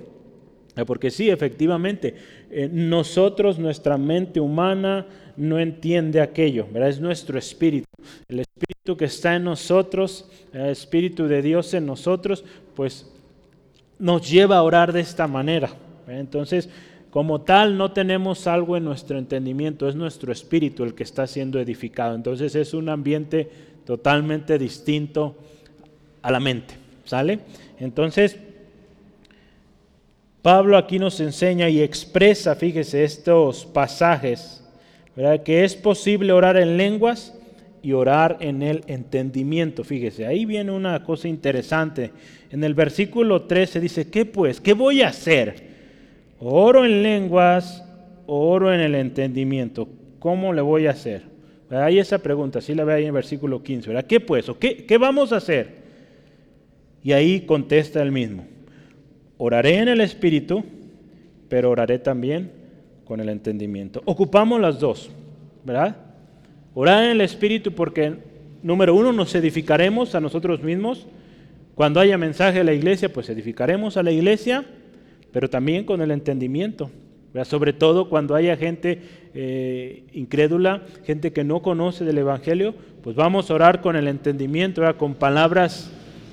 [0.75, 2.15] Eh, porque sí, efectivamente,
[2.49, 5.05] eh, nosotros, nuestra mente humana,
[5.37, 6.89] no entiende aquello, ¿verdad?
[6.89, 7.85] Es nuestro espíritu.
[8.27, 12.43] El espíritu que está en nosotros, el espíritu de Dios en nosotros,
[12.75, 13.07] pues
[14.01, 15.69] nos lleva a orar de esta manera.
[16.07, 16.67] Entonces,
[17.11, 21.59] como tal, no tenemos algo en nuestro entendimiento, es nuestro espíritu el que está siendo
[21.59, 22.15] edificado.
[22.15, 23.49] Entonces es un ambiente
[23.85, 25.35] totalmente distinto
[26.21, 26.73] a la mente.
[27.05, 27.39] ¿Sale?
[27.79, 28.37] Entonces,
[30.41, 34.63] Pablo aquí nos enseña y expresa, fíjese, estos pasajes
[35.45, 37.35] que es posible orar en lenguas
[37.83, 39.83] y orar en el entendimiento.
[39.83, 42.11] Fíjese, ahí viene una cosa interesante.
[42.51, 44.61] En el versículo 13 dice, ¿qué pues?
[44.61, 45.71] ¿Qué voy a hacer?
[46.39, 47.83] ¿Oro en lenguas
[48.27, 49.87] o oro en el entendimiento?
[50.19, 51.23] ¿Cómo le voy a hacer?
[51.69, 54.05] Hay esa pregunta, sí la ve ahí en el versículo 15, ¿verdad?
[54.05, 54.45] ¿Qué pues?
[54.59, 55.81] qué, ¿Qué vamos a hacer?
[57.03, 58.45] Y ahí contesta el mismo.
[59.37, 60.63] Oraré en el Espíritu,
[61.49, 62.51] pero oraré también
[63.05, 64.01] con el entendimiento.
[64.05, 65.09] Ocupamos las dos,
[65.63, 66.10] ¿verdad?
[66.73, 68.15] Orar en el Espíritu porque,
[68.63, 71.05] número uno, nos edificaremos a nosotros mismos.
[71.75, 74.65] Cuando haya mensaje a la iglesia, pues edificaremos a la iglesia,
[75.33, 76.89] pero también con el entendimiento.
[77.43, 79.01] Sobre todo cuando haya gente
[79.33, 84.81] eh, incrédula, gente que no conoce del Evangelio, pues vamos a orar con el entendimiento,
[84.97, 85.91] con palabras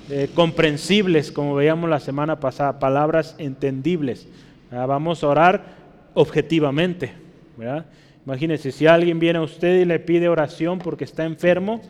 [0.09, 4.27] eh, comprensibles, como veíamos la semana pasada, palabras entendibles.
[4.71, 5.63] Vamos a orar
[6.13, 7.11] objetivamente.
[7.57, 7.85] ¿verdad?
[8.25, 11.81] Imagínense, si alguien viene a usted y le pide oración porque está enfermo,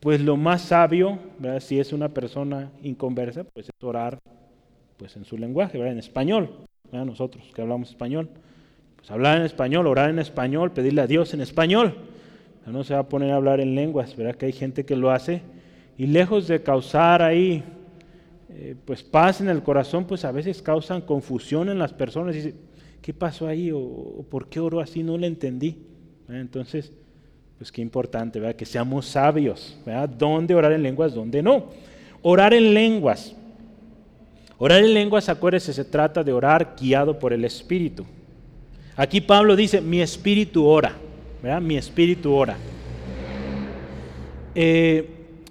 [0.00, 1.18] pues lo más sabio,
[1.60, 4.18] si es una persona inconversa, pues es orar
[4.96, 5.92] pues en su lenguaje, ¿verdad?
[5.92, 6.50] en español.
[6.90, 8.28] Nosotros que hablamos español,
[8.96, 11.94] pues hablar en español, orar en español, pedirle a Dios en español.
[12.66, 14.34] No se va a poner a hablar en lenguas, ¿verdad?
[14.34, 15.42] Que hay gente que lo hace
[15.96, 17.62] y lejos de causar ahí
[18.50, 22.36] eh, pues paz en el corazón, pues a veces causan confusión en las personas.
[23.02, 23.70] ¿Qué pasó ahí?
[23.72, 25.02] ¿O, por qué oró así?
[25.02, 25.76] No le entendí.
[26.28, 26.92] Entonces,
[27.56, 28.56] pues qué importante, ¿verdad?
[28.56, 30.08] Que seamos sabios, ¿verdad?
[30.08, 31.14] ¿Dónde orar en lenguas?
[31.14, 31.66] ¿Dónde no?
[32.22, 33.34] Orar en lenguas.
[34.58, 38.04] Orar en lenguas, acuérdese, se trata de orar guiado por el Espíritu.
[38.96, 40.92] Aquí Pablo dice, mi espíritu ora,
[41.40, 41.60] ¿verdad?
[41.60, 42.56] Mi espíritu ora.
[44.56, 45.08] Eh,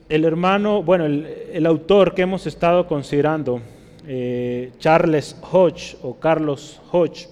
[0.10, 3.62] el hermano, bueno, el, autor que hemos estado considerando,
[4.06, 7.30] eh, Charles Hodge o Carlos Hodge,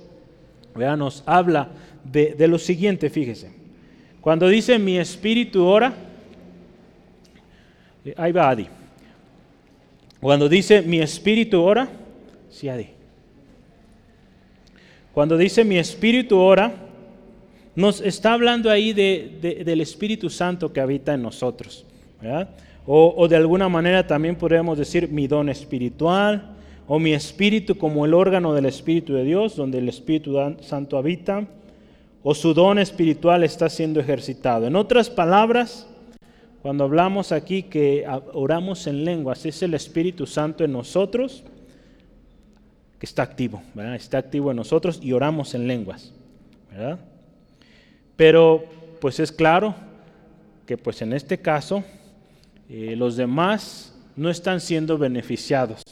[0.75, 1.69] nos habla
[2.03, 3.51] de, lo siguiente, fíjese.
[4.21, 5.93] Cuando dice mi espíritu ora,
[8.03, 8.67] eh, ahí va Adi.
[10.19, 11.87] Cuando dice mi espíritu ora,
[12.49, 12.87] sí Adi.
[15.13, 16.73] Cuando dice mi espíritu ora,
[17.75, 21.85] nos está hablando ahí del Espíritu Santo que habita en nosotros.
[22.85, 26.54] O, o, de alguna manera también podríamos decir mi don espiritual
[26.87, 31.47] o mi espíritu como el órgano del Espíritu de Dios, donde el Espíritu Santo habita,
[32.23, 34.67] o su don espiritual está siendo ejercitado.
[34.67, 35.87] En otras palabras,
[36.61, 41.43] cuando hablamos aquí que oramos en lenguas, es el Espíritu Santo en nosotros
[42.99, 43.61] que está activo,
[43.95, 46.13] está activo en nosotros y oramos en lenguas.
[48.15, 48.63] Pero
[48.99, 49.75] pues es claro
[50.65, 51.83] que pues en este caso
[52.69, 55.83] eh, los demás no están siendo beneficiados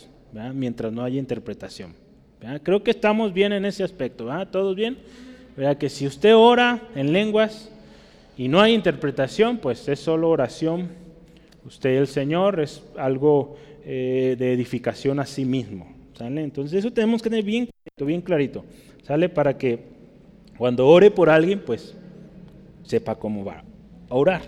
[0.54, 1.94] mientras no haya interpretación.
[2.64, 4.98] Creo que estamos bien en ese aspecto, ¿todos bien?
[5.80, 7.70] Que si usted ora en lenguas
[8.38, 10.90] y no hay interpretación, pues es solo oración.
[11.66, 15.94] Usted el Señor es algo eh, de edificación a sí mismo.
[16.20, 18.66] Entonces eso tenemos que tener bien, bien clarito.
[19.04, 19.30] ¿Sale?
[19.30, 19.80] Para que
[20.58, 21.96] cuando ore por alguien, pues
[22.84, 23.64] sepa cómo va
[24.10, 24.42] a orar.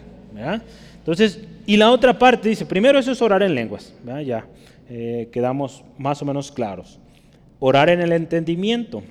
[0.98, 3.94] Entonces, y la otra parte dice, primero eso es orar en lenguas.
[4.26, 4.46] Ya
[4.90, 7.00] eh, quedamos más o menos claros.
[7.60, 9.04] Orar en el entendimiento.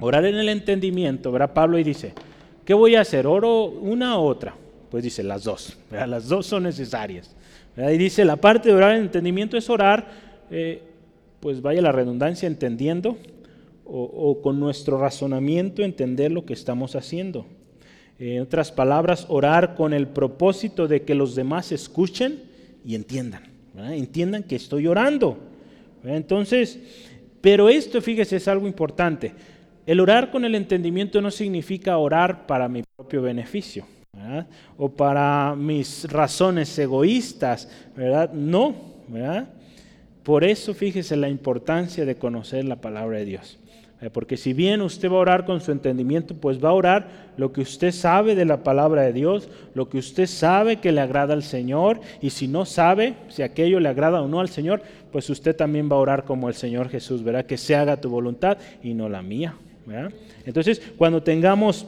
[0.00, 2.14] Orar en el entendimiento, verá Pablo y dice,
[2.64, 3.26] ¿qué voy a hacer?
[3.26, 4.54] ¿Oro una u otra?
[4.90, 5.76] Pues dice, las dos.
[5.90, 7.34] Las dos son necesarias.
[7.76, 10.06] Y dice, la parte de orar en entendimiento es orar,
[10.50, 10.82] eh,
[11.40, 13.16] pues vaya la redundancia, entendiendo
[13.84, 17.46] o, con nuestro razonamiento entender lo que estamos haciendo.
[18.18, 22.42] En otras palabras, orar con el propósito de que los demás escuchen
[22.84, 23.57] y entiendan.
[23.86, 25.38] Entiendan que estoy orando.
[26.04, 26.78] Entonces,
[27.40, 29.32] pero esto, fíjese, es algo importante.
[29.86, 33.86] El orar con el entendimiento no significa orar para mi propio beneficio
[34.76, 38.32] o para mis razones egoístas, ¿verdad?
[38.32, 38.74] No,
[39.08, 39.48] ¿verdad?
[40.22, 43.58] Por eso fíjese la importancia de conocer la palabra de Dios.
[44.00, 47.08] Eh, porque si bien usted va a orar con su entendimiento, pues va a orar
[47.36, 51.00] lo que usted sabe de la palabra de Dios, lo que usted sabe que le
[51.00, 54.82] agrada al Señor, y si no sabe si aquello le agrada o no al Señor,
[55.10, 58.08] pues usted también va a orar como el Señor Jesús, verá que se haga tu
[58.08, 59.56] voluntad y no la mía.
[60.44, 61.86] Entonces, cuando tengamos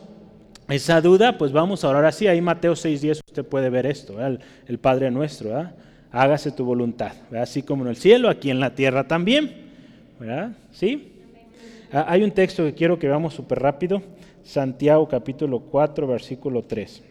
[0.69, 2.27] esa duda, pues vamos a orar así.
[2.27, 5.69] Ahí Mateo 6.10 usted puede ver esto, el, el, Padre nuestro,
[6.11, 9.69] hágase tu voluntad, así como en el cielo, aquí en la tierra también.
[10.19, 10.53] ¿verdad?
[10.71, 11.10] ¿Sí?
[11.93, 14.01] Ah, hay un texto que quiero que veamos súper rápido,
[14.45, 17.03] Santiago capítulo 4, versículo 3.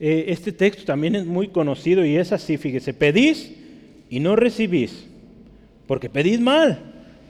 [0.00, 3.54] Eh, este texto también es muy conocido y es así, fíjese, pedís
[4.08, 5.06] y no recibís,
[5.86, 6.78] porque pedís mal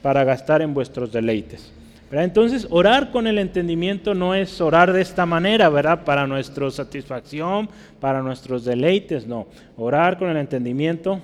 [0.01, 1.73] para gastar en vuestros deleites.
[2.09, 6.05] Entonces, orar con el entendimiento no es orar de esta manera, ¿verdad?
[6.05, 7.67] Para nuestra satisfacción,
[7.99, 9.47] para nuestros deleites, no.
[9.75, 11.21] Orar con el entendimiento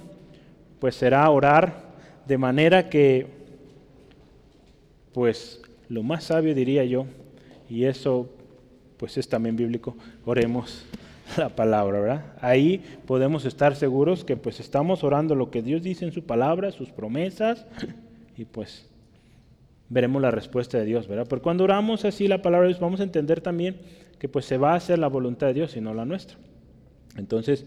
[0.83, 1.75] pues será orar
[2.27, 3.25] de manera que,
[5.13, 7.05] pues lo más sabio diría yo,
[7.69, 8.29] y eso
[8.97, 10.83] pues es también bíblico, oremos
[11.37, 12.25] la palabra, ¿verdad?
[12.41, 16.69] Ahí podemos estar seguros que pues estamos orando lo que Dios dice en su palabra,
[16.73, 17.65] sus promesas,
[18.35, 18.85] y pues
[19.87, 21.27] veremos la respuesta de Dios, ¿verdad?
[21.29, 23.77] Pero cuando oramos así la palabra de Dios, vamos a entender también
[24.19, 26.35] que pues se va a hacer la voluntad de Dios y no la nuestra.
[27.15, 27.65] Entonces,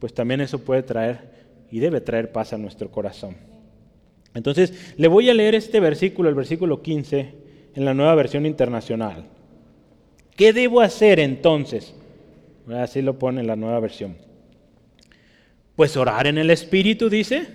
[0.00, 1.41] pues también eso puede traer
[1.72, 3.34] y debe traer paz a nuestro corazón.
[4.34, 7.34] Entonces, le voy a leer este versículo, el versículo 15,
[7.74, 9.24] en la nueva versión internacional.
[10.36, 11.94] ¿Qué debo hacer entonces?
[12.68, 14.16] Así lo pone en la nueva versión.
[15.74, 17.46] Pues orar en el Espíritu, dice,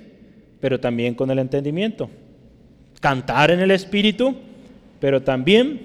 [0.60, 2.10] pero también con el entendimiento.
[3.00, 4.36] Cantar en el Espíritu,
[5.00, 5.82] pero también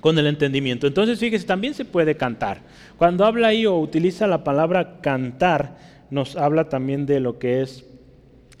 [0.00, 0.86] con el entendimiento.
[0.86, 2.60] Entonces, fíjese, también se puede cantar.
[2.96, 7.84] Cuando habla ahí o utiliza la palabra cantar, nos habla también de lo que es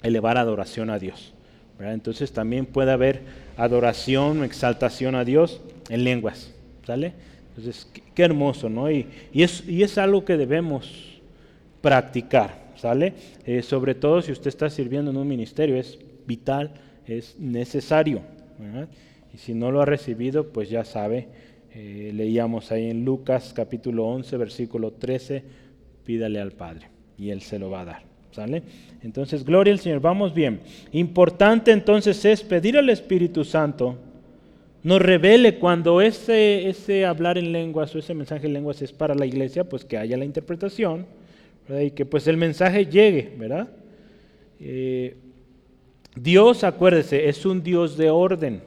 [0.02, 1.34] elevar adoración a Dios.
[1.80, 3.20] Entonces también puede haber
[3.56, 6.52] adoración, exaltación a Dios en lenguas.
[6.86, 7.12] ¿Sale?
[7.50, 8.90] Entonces, qué, hermoso, ¿no?
[8.90, 11.20] Y, es, y, es, algo que debemos
[11.82, 13.14] practicar, ¿sale?
[13.44, 16.72] Eh, sobre todo si usted está sirviendo en un ministerio, es vital,
[17.06, 18.22] es necesario.
[19.34, 21.28] Y si no lo ha recibido, pues ya sabe,
[21.74, 25.44] eh, leíamos ahí en Lucas capítulo 11, versículo 13,
[26.04, 28.02] pídale al Padre y Él se lo va a dar.
[28.30, 28.62] ¿Sale?
[29.02, 30.00] Entonces, gloria al Señor.
[30.00, 30.60] Vamos bien.
[30.92, 33.96] Importante entonces es pedir al Espíritu Santo
[34.82, 39.14] nos revele cuando ese, ese hablar en lenguas o ese mensaje en lenguas es para
[39.14, 41.06] la iglesia, pues que haya la interpretación
[41.68, 43.68] y que pues el mensaje llegue, ¿verdad?
[44.60, 45.16] Eh,
[46.14, 48.62] Dios, acuérdese, es un Dios de orden.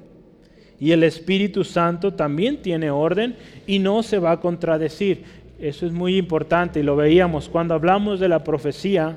[0.79, 3.35] Y el Espíritu Santo también tiene orden
[3.65, 5.23] y no se va a contradecir.
[5.61, 9.15] Eso es muy importante y lo veíamos cuando hablamos de la profecía.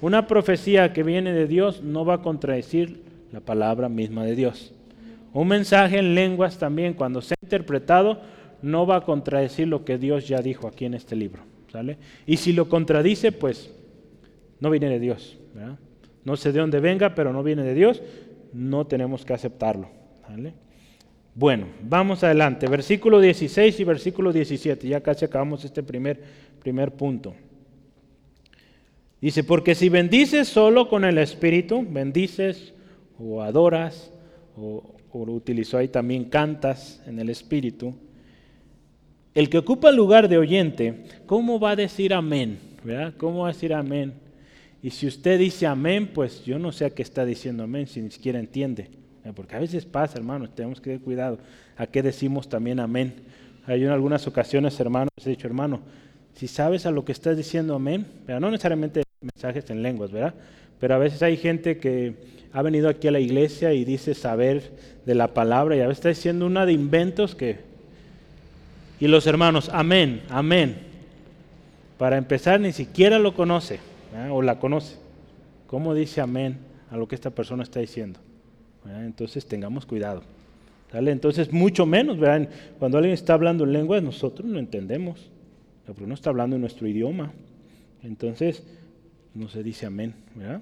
[0.00, 4.72] Una profecía que viene de Dios no va a contradecir la palabra misma de Dios.
[5.32, 8.20] Un mensaje en lenguas también, cuando sea interpretado,
[8.62, 11.42] no va a contradecir lo que Dios ya dijo aquí en este libro.
[11.70, 11.98] ¿sale?
[12.26, 13.72] Y si lo contradice, pues
[14.58, 15.38] no viene de Dios.
[16.24, 18.02] No sé de dónde venga, pero no viene de Dios,
[18.52, 19.88] no tenemos que aceptarlo.
[21.38, 22.66] Bueno, vamos adelante.
[22.66, 24.88] Versículo 16 y versículo 17.
[24.88, 26.18] Ya casi acabamos este primer,
[26.62, 27.34] primer punto.
[29.20, 32.72] Dice, porque si bendices solo con el Espíritu, bendices
[33.18, 34.10] o adoras,
[34.56, 37.94] o, o utilizó ahí también cantas en el Espíritu,
[39.34, 42.58] el que ocupa el lugar de oyente, ¿cómo va a decir amén?
[42.82, 43.12] ¿Verdad?
[43.18, 44.14] ¿Cómo va a decir amén?
[44.82, 48.00] Y si usted dice amén, pues yo no sé a qué está diciendo amén, si
[48.00, 48.88] ni siquiera entiende.
[49.34, 51.38] Porque a veces pasa, hermanos, tenemos que tener cuidado
[51.76, 53.14] a qué decimos también amén.
[53.66, 55.80] Hay en algunas ocasiones, hermanos, he dicho, hermano,
[56.34, 60.34] si sabes a lo que estás diciendo amén, pero no necesariamente mensajes en lenguas, ¿verdad?
[60.78, 62.14] Pero a veces hay gente que
[62.52, 64.70] ha venido aquí a la iglesia y dice saber
[65.04, 67.60] de la palabra y a veces está diciendo una de inventos que...
[69.00, 70.76] Y los hermanos, amén, amén.
[71.98, 73.80] Para empezar, ni siquiera lo conoce
[74.30, 74.96] o la conoce.
[75.66, 76.58] ¿Cómo dice amén
[76.90, 78.20] a lo que esta persona está diciendo?
[78.88, 80.22] Entonces tengamos cuidado.
[80.92, 82.48] Entonces, mucho menos, ¿verdad?
[82.78, 85.30] cuando alguien está hablando en lenguas, nosotros no entendemos,
[85.86, 87.32] porque no está hablando en nuestro idioma.
[88.02, 88.62] Entonces,
[89.34, 90.14] no se dice amén.
[90.34, 90.60] ¿verdad?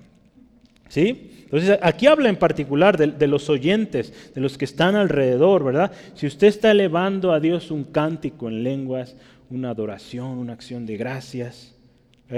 [0.88, 1.30] ¿Sí?
[1.44, 5.92] Entonces, aquí habla en particular de, de, los oyentes, de los que están alrededor, ¿verdad?
[6.14, 9.16] Si usted está elevando a Dios un cántico en lenguas,
[9.50, 11.73] una adoración, una acción de gracias,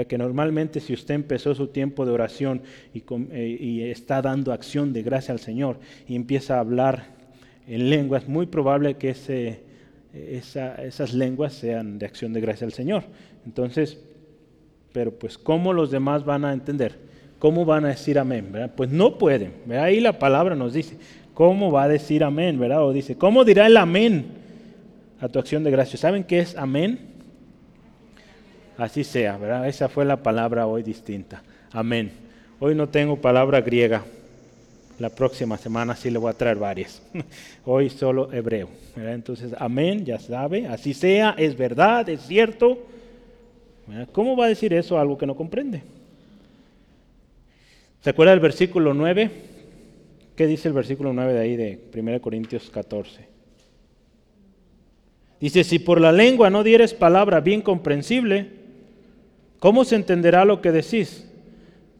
[0.07, 2.61] que normalmente si usted empezó su tiempo de oración
[2.93, 7.05] eh, y, está dando acción de gracia al Señor y empieza a hablar
[7.67, 9.09] en lenguas, muy probable que
[10.13, 13.03] esas lenguas sean de acción de gracia al Señor.
[13.45, 13.97] Entonces,
[14.91, 16.97] pero pues ¿cómo los demás van a entender?
[17.39, 18.51] ¿Cómo van a decir amén?
[18.75, 19.53] Pues no pueden.
[19.71, 20.97] Ahí la palabra nos dice,
[21.33, 22.59] ¿cómo va a decir amén?
[22.59, 22.83] ¿verdad?
[22.83, 24.25] O dice, ¿cómo dirá el amén
[25.19, 25.97] a tu acción de gracia?
[25.97, 27.16] ¿Saben qué es amén?
[28.77, 29.67] Así sea, ¿verdad?
[29.67, 31.41] Esa fue la palabra hoy distinta.
[31.71, 32.11] Amén.
[32.59, 34.03] Hoy no tengo palabra griega.
[34.99, 37.03] La próxima semana sí le voy a traer varias.
[37.65, 38.67] Hoy solo hebreo.
[38.95, 42.79] Entonces, amén, ya sabe, así sea, es verdad, es cierto.
[44.11, 45.83] ¿Cómo va a decir eso algo que no comprende?
[48.01, 49.29] ¿Se acuerda del versículo 9?
[50.35, 53.27] ¿Qué dice el versículo 9 de ahí de 1 Corintios 14?
[55.39, 58.56] Dice, si por la lengua no dieres palabra bien comprensible,
[59.59, 61.27] ¿Cómo se entenderá lo que decís?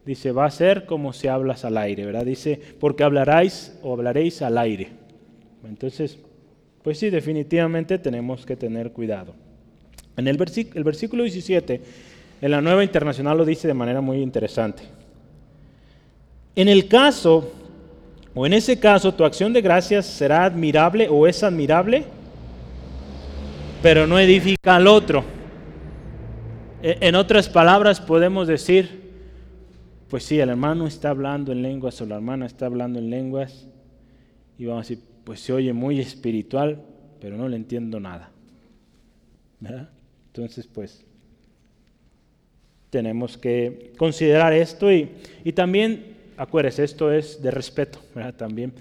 [0.04, 2.24] Dice, va a ser como si hablas al aire, ¿verdad?
[2.24, 4.88] Dice, porque hablaráis o hablaréis al aire.
[5.68, 6.18] Entonces,
[6.82, 9.34] pues sí, definitivamente tenemos que tener cuidado.
[10.16, 10.38] En el,
[10.74, 11.80] el versículo 17,
[12.40, 14.84] en la nueva internacional lo dice de manera muy interesante.
[16.54, 17.52] En el caso,
[18.34, 22.04] o en ese caso, tu acción de gracias será admirable o es admirable,
[23.82, 25.37] pero no edifica al otro.
[26.82, 29.08] E, en otras palabras podemos decir,
[30.08, 33.68] pues sí, el hermano está hablando en lenguas o la hermana está hablando en lenguas
[34.58, 36.82] y vamos a decir, pues se oye muy espiritual,
[37.20, 38.30] pero no le entiendo nada.
[40.28, 41.04] Entonces, pues
[42.90, 45.10] tenemos que considerar esto y,
[45.44, 47.98] y también, acuérdense, esto es de respeto,
[48.36, 48.72] también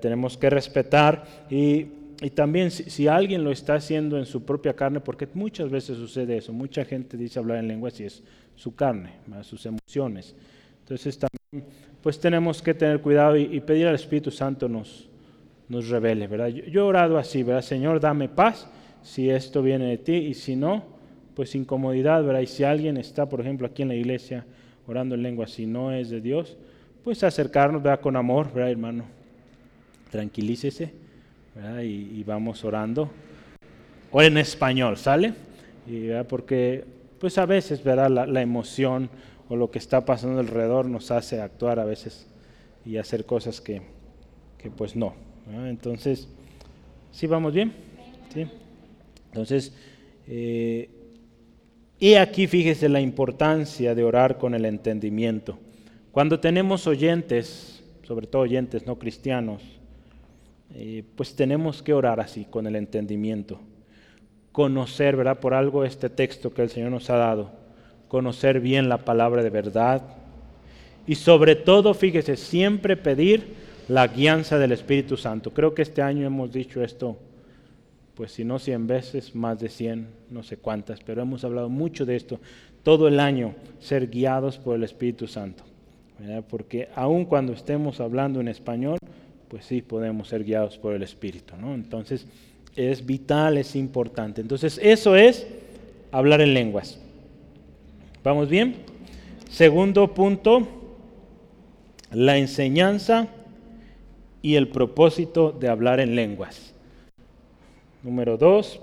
[0.00, 1.86] tenemos que respetar y
[2.20, 6.36] y también si, alguien lo está haciendo en su propia carne, porque muchas veces sucede
[6.36, 8.22] eso, mucha gente dice hablar en lenguas y es
[8.56, 10.34] su carne, sus emociones.
[10.80, 11.66] Entonces también
[12.02, 15.08] pues tenemos que tener cuidado y, pedir al Espíritu Santo nos,
[15.68, 16.48] revele, ¿verdad?
[16.48, 17.62] Yo, he orado así, ¿verdad?
[17.62, 18.68] Señor, dame paz
[19.02, 20.84] si esto viene de ti y si no,
[21.34, 22.40] pues incomodidad, ¿verdad?
[22.40, 24.44] Y si alguien está, por ejemplo, aquí en la iglesia
[24.86, 26.58] orando en lenguas y no es de Dios,
[27.02, 28.00] pues acercarnos, ¿verdad?
[28.00, 29.04] Con amor, ¿verdad, hermano?
[30.10, 30.92] Tranquilícese
[31.82, 33.10] y, vamos orando.
[34.12, 35.34] O en español, ¿sale?
[35.86, 36.84] Y, porque
[37.18, 38.10] pues a veces ¿verdad?
[38.26, 39.10] La, emoción
[39.48, 42.26] o lo que está pasando alrededor nos hace actuar a veces
[42.84, 43.82] y hacer cosas que,
[44.58, 45.14] que pues no.
[45.66, 46.28] Entonces,
[47.12, 47.72] ¿sí vamos bien?
[48.32, 48.46] ¿Sí?
[49.26, 49.74] Entonces,
[50.26, 50.88] eh,
[51.98, 55.58] y aquí fíjese la importancia de orar con el entendimiento.
[56.12, 59.79] Cuando tenemos oyentes, sobre todo oyentes no cristianos,
[60.74, 63.60] eh, pues tenemos que orar así, con el entendimiento.
[64.52, 65.40] Conocer, ¿verdad?
[65.40, 67.52] Por algo este texto que el Señor nos ha dado.
[68.08, 70.02] Conocer bien la palabra de verdad.
[71.06, 73.54] Y sobre todo, fíjese, siempre pedir
[73.88, 75.52] la guianza del Espíritu Santo.
[75.52, 77.16] Creo que este año hemos dicho esto,
[78.14, 82.06] pues si no 100 veces, más de 100, no sé cuántas, pero hemos hablado mucho
[82.06, 82.38] de esto.
[82.84, 85.64] Todo el año, ser guiados por el Espíritu Santo.
[86.50, 88.98] porque aun cuando estemos hablando en español,
[89.50, 91.56] pues sí podemos ser guiados por el Espíritu.
[91.56, 91.74] ¿no?
[91.74, 92.24] Entonces
[92.76, 94.40] es vital, es importante.
[94.40, 95.46] Entonces eso es
[96.12, 97.00] hablar en lenguas.
[98.22, 98.76] ¿Vamos bien?
[99.50, 100.68] Segundo punto,
[102.12, 103.26] la enseñanza
[104.40, 106.72] y el propósito de hablar en lenguas.
[108.04, 108.80] Número dos,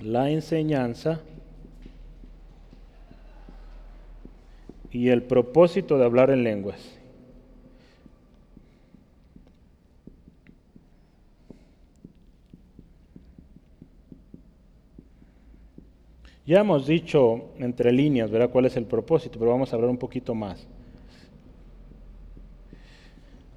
[0.00, 1.20] la enseñanza
[4.92, 7.01] y el propósito de hablar en lenguas.
[16.44, 18.50] Ya hemos dicho entre líneas, ¿verdad?
[18.50, 19.38] ¿Cuál es el propósito?
[19.38, 20.66] Pero vamos a hablar un poquito más.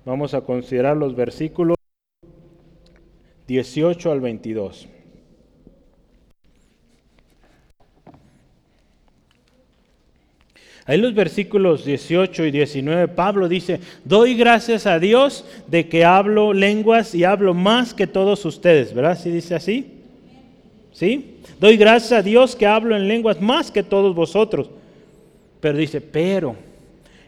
[0.06, 1.76] Vamos a considerar los versículos
[3.48, 4.88] 18 al 22.
[10.88, 16.54] Ahí los versículos 18 y 19, Pablo dice, doy gracias a Dios de que hablo
[16.54, 19.18] lenguas y hablo más que todos ustedes, ¿verdad?
[19.18, 19.95] ¿Sí dice así?
[20.96, 21.40] ¿Sí?
[21.60, 24.70] Doy gracias a Dios que hablo en lenguas más que todos vosotros.
[25.60, 26.56] Pero dice, pero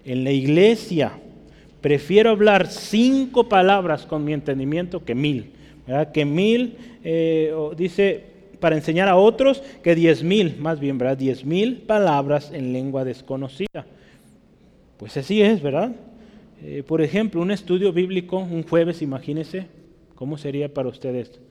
[0.06, 1.12] en la iglesia
[1.82, 5.52] prefiero hablar cinco palabras con mi entendimiento que mil.
[5.86, 6.14] ¿verdad?
[6.14, 8.24] Que mil, eh, dice,
[8.62, 11.18] para enseñar a otros que diez mil, más bien, ¿verdad?
[11.18, 13.86] Diez mil palabras en lengua desconocida.
[14.96, 15.94] Pues así es, ¿verdad?
[16.64, 19.68] Eh, por ejemplo, un estudio bíblico un jueves, imagínese,
[20.16, 21.42] ¿cómo sería para ustedes?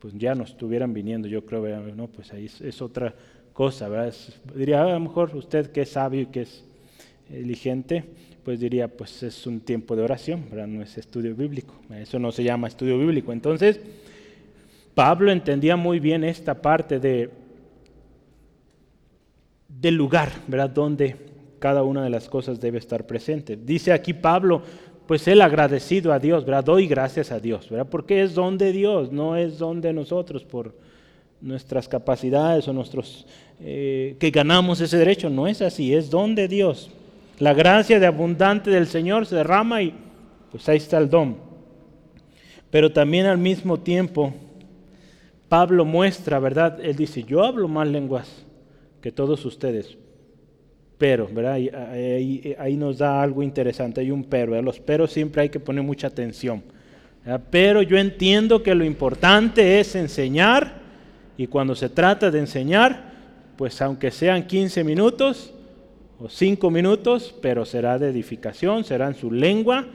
[0.00, 2.08] Pues ya no estuvieran viniendo, yo creo, ¿no?
[2.08, 3.14] Pues ahí es, otra
[3.52, 4.14] cosa, ¿verdad?
[4.54, 6.64] diría, a lo mejor usted que es sabio y que es
[7.28, 8.04] diligente,
[8.42, 10.66] pues diría, pues es un tiempo de oración, ¿verdad?
[10.66, 13.32] no es estudio bíblico, eso no se llama estudio bíblico.
[13.32, 13.80] Entonces,
[14.94, 17.30] Pablo entendía muy bien esta parte de,
[19.68, 20.70] del lugar, ¿verdad?
[20.70, 21.16] Donde
[21.58, 23.56] cada una de las cosas debe estar presente.
[23.56, 24.62] Dice aquí Pablo,
[25.10, 26.62] pues él agradecido a Dios, ¿verdad?
[26.62, 27.88] Doy gracias a Dios, ¿verdad?
[27.90, 30.72] Porque es don de Dios, no es don de nosotros por
[31.40, 33.26] nuestras capacidades o nuestros
[33.58, 36.92] eh, que ganamos ese derecho, no es así, es don de Dios.
[37.40, 39.94] La gracia de abundante del Señor se derrama y
[40.52, 41.38] pues ahí está el don.
[42.70, 44.32] Pero también al mismo tiempo,
[45.48, 46.78] Pablo muestra, ¿verdad?
[46.80, 48.44] Él dice, yo hablo más lenguas
[49.02, 49.98] que todos ustedes.
[51.00, 51.54] Pero, ¿verdad?
[52.58, 54.60] Ahí, nos da algo interesante, hay un pero.
[54.60, 56.62] Los peros siempre hay que poner mucha atención.
[57.50, 60.74] Pero yo entiendo que lo importante es enseñar
[61.38, 63.12] y cuando se trata de enseñar,
[63.56, 65.54] pues aunque sean 15 minutos,
[66.18, 69.86] o cinco minutos, pero será de edificación, será en su lengua.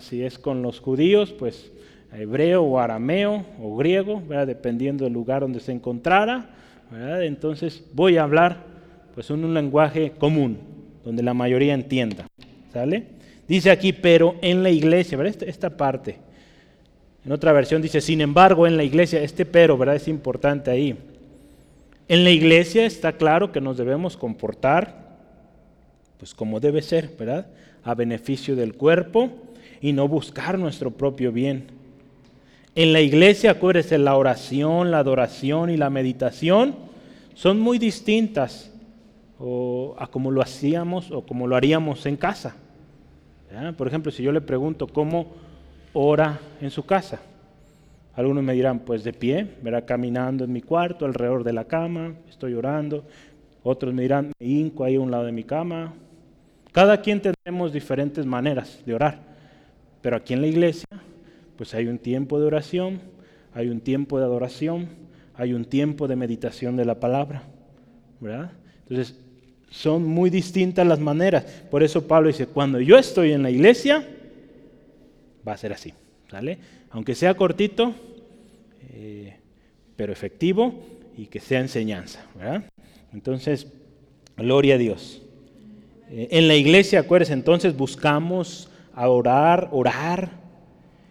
[0.00, 1.72] Si es con los judíos, pues
[2.12, 6.50] hebreo o arameo o griego, dependiendo del lugar donde se encontrara.
[7.22, 8.73] Entonces voy a hablar
[9.14, 10.58] pues un lenguaje común,
[11.04, 12.26] donde la mayoría entienda.
[12.72, 13.04] ¿Sale?
[13.46, 16.18] Dice aquí, pero en la iglesia, Esta, esta parte.
[17.24, 19.96] En otra versión dice, sin embargo, en la iglesia, este pero, ¿verdad?
[19.96, 20.96] Es importante ahí.
[22.08, 25.04] En la iglesia está claro que nos debemos comportar
[26.18, 27.46] pues como debe ser, ¿verdad?
[27.82, 29.30] A beneficio del cuerpo
[29.80, 31.66] y no buscar nuestro propio bien.
[32.74, 36.76] En la iglesia, acuérdense, la oración, la adoración y la meditación
[37.34, 38.72] son muy distintas
[39.98, 42.56] a como lo hacíamos o como lo haríamos en casa.
[43.76, 45.32] Por ejemplo, si yo le pregunto cómo
[45.92, 47.20] ora en su casa,
[48.16, 52.14] algunos me dirán, pues de pie, verá caminando en mi cuarto, alrededor de la cama,
[52.28, 53.04] estoy orando.
[53.62, 55.94] Otros me dirán, me hinco ahí a un lado de mi cama.
[56.72, 59.18] Cada quien tenemos diferentes maneras de orar,
[60.00, 60.88] pero aquí en la iglesia,
[61.56, 63.00] pues hay un tiempo de oración,
[63.52, 64.88] hay un tiempo de adoración,
[65.34, 67.44] hay un tiempo de meditación de la palabra,
[68.20, 68.50] ¿verdad?
[68.88, 69.23] Entonces,
[69.74, 71.44] son muy distintas las maneras.
[71.68, 74.06] Por eso Pablo dice, cuando yo estoy en la iglesia,
[75.46, 75.92] va a ser así,
[76.30, 76.58] ¿sale?
[76.90, 77.92] Aunque sea cortito,
[78.92, 79.36] eh,
[79.96, 80.74] pero efectivo
[81.16, 82.24] y que sea enseñanza.
[83.12, 83.66] Entonces,
[84.36, 85.22] gloria a Dios.
[86.08, 90.30] Eh, en la iglesia, acuérdense, entonces buscamos orar, orar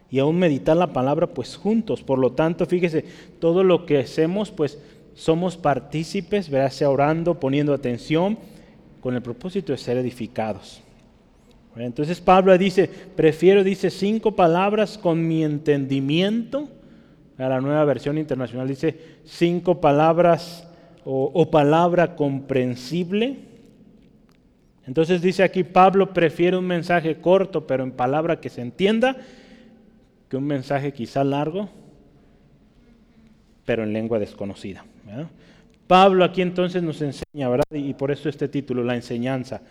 [0.09, 2.01] y aún meditar la palabra pues juntos.
[2.01, 3.03] Por lo tanto, fíjese,
[3.41, 4.79] todo lo que hacemos pues
[5.15, 6.71] somos partícipes, ¿verdad?
[6.71, 8.37] sea orando, poniendo atención,
[9.03, 10.81] con el propósito de ser edificados.
[11.75, 16.69] Entonces Pablo dice, prefiero, dice, cinco palabras con mi entendimiento.
[17.37, 20.65] A la nueva versión internacional dice cinco palabras
[21.03, 23.39] o, palabra comprensible.
[24.87, 29.17] Entonces dice aquí, Pablo prefiere un mensaje corto, pero en palabra que se entienda,
[30.29, 31.67] que un mensaje quizá largo,
[33.65, 34.85] pero en lengua desconocida.
[35.87, 37.65] Pablo aquí entonces nos enseña, ¿verdad?
[37.71, 39.61] Y por eso este título, la enseñanza,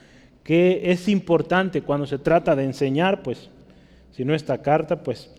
[0.43, 3.49] que es importante cuando se trata de enseñar, pues
[4.11, 5.31] si no esta carta, pues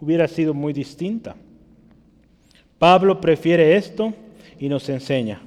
[0.00, 1.36] hubiera sido muy distinta.
[2.78, 4.12] Pablo prefiere esto
[4.58, 5.40] y nos enseña.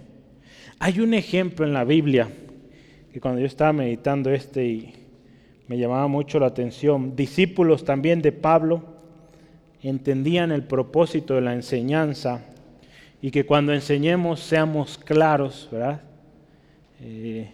[0.80, 2.30] Hay un ejemplo en la Biblia
[3.11, 4.93] que cuando yo estaba meditando este y
[5.67, 8.84] me llamaba mucho la atención, discípulos también de Pablo
[9.82, 12.45] entendían el propósito de la enseñanza
[13.24, 16.01] y que cuando enseñemos seamos claros, ¿verdad?
[17.01, 17.49] Eh,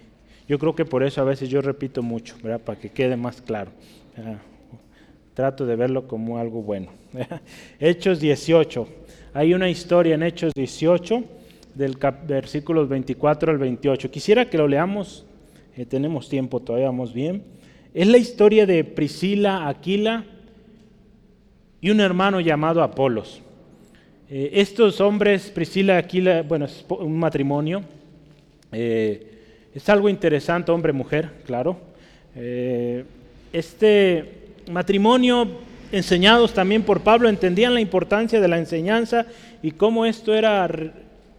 [0.48, 2.60] yo creo que por eso a veces yo repito mucho, ¿verdad?
[2.60, 3.70] Para que quede más claro.
[5.36, 6.92] Trato de verlo como algo bueno.
[7.80, 8.88] Hechos 18.
[9.36, 11.24] Hay una historia en Hechos 18
[11.76, 11.98] del
[12.28, 14.10] versículos 24 al 28.
[14.10, 15.28] Quisiera que lo leamos.
[15.78, 17.44] Eh, tenemos tiempo, todavía vamos bien.
[17.94, 20.26] Es la historia de Priscila, Aquila
[21.80, 23.44] y un hermano llamado Apolos.
[24.32, 27.82] Eh, estos hombres, Priscila Aquila, bueno, es un matrimonio.
[28.72, 29.26] Eh,
[29.74, 31.78] es algo interesante, hombre-mujer, claro.
[32.36, 33.06] Eh,
[33.52, 34.26] este
[34.70, 35.48] matrimonio,
[35.92, 39.26] enseñados también por Pablo, entendían la importancia de la enseñanza
[39.64, 40.70] y cómo esto era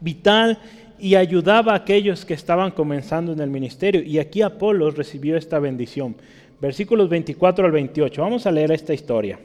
[0.01, 0.59] vital
[0.99, 4.03] y ayudaba a aquellos que estaban comenzando en el ministerio.
[4.03, 6.17] Y aquí Apolo recibió esta bendición.
[6.61, 8.21] Versículos 24 al 28.
[8.21, 9.39] Vamos a leer esta historia.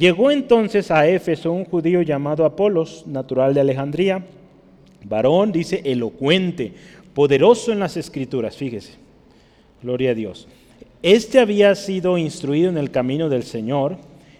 [0.00, 4.24] Llegó entonces a Éfeso un judío llamado Apolos, natural de Alejandría,
[5.04, 6.72] varón, dice, elocuente,
[7.12, 8.94] poderoso en las escrituras, fíjese,
[9.82, 10.48] gloria a Dios.
[11.02, 13.98] Este había sido instruido en el camino del Señor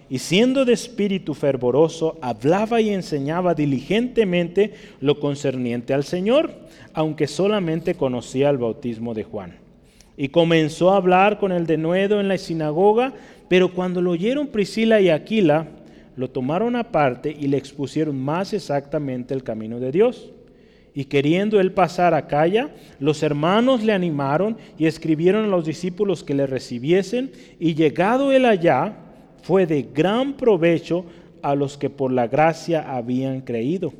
[0.08, 6.54] y siendo de espíritu fervoroso, hablaba y enseñaba diligentemente lo concerniente al Señor,
[6.94, 9.59] aunque solamente conocía el bautismo de Juan.
[10.20, 13.14] Y comenzó a hablar con el denuedo en la sinagoga,
[13.48, 15.68] pero cuando lo oyeron Priscila y Aquila,
[16.14, 20.30] lo tomaron aparte y le expusieron más exactamente el camino de Dios.
[20.92, 22.68] Y queriendo él pasar a Calla,
[22.98, 28.44] los hermanos le animaron y escribieron a los discípulos que le recibiesen, y llegado él
[28.44, 28.98] allá,
[29.42, 31.06] fue de gran provecho
[31.40, 33.94] a los que por la gracia habían creído,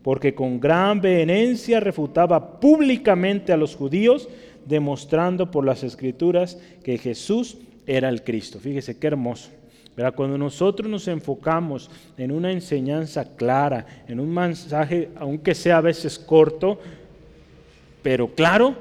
[0.00, 4.30] porque con gran vehemencia refutaba públicamente a los judíos,
[4.68, 8.60] demostrando por las escrituras que Jesús era el Cristo.
[8.60, 9.50] Fíjese qué hermoso.
[10.14, 16.20] Cuando nosotros nos enfocamos en una enseñanza clara, en un mensaje, aunque sea a veces
[16.20, 16.78] corto,
[18.00, 18.76] pero claro,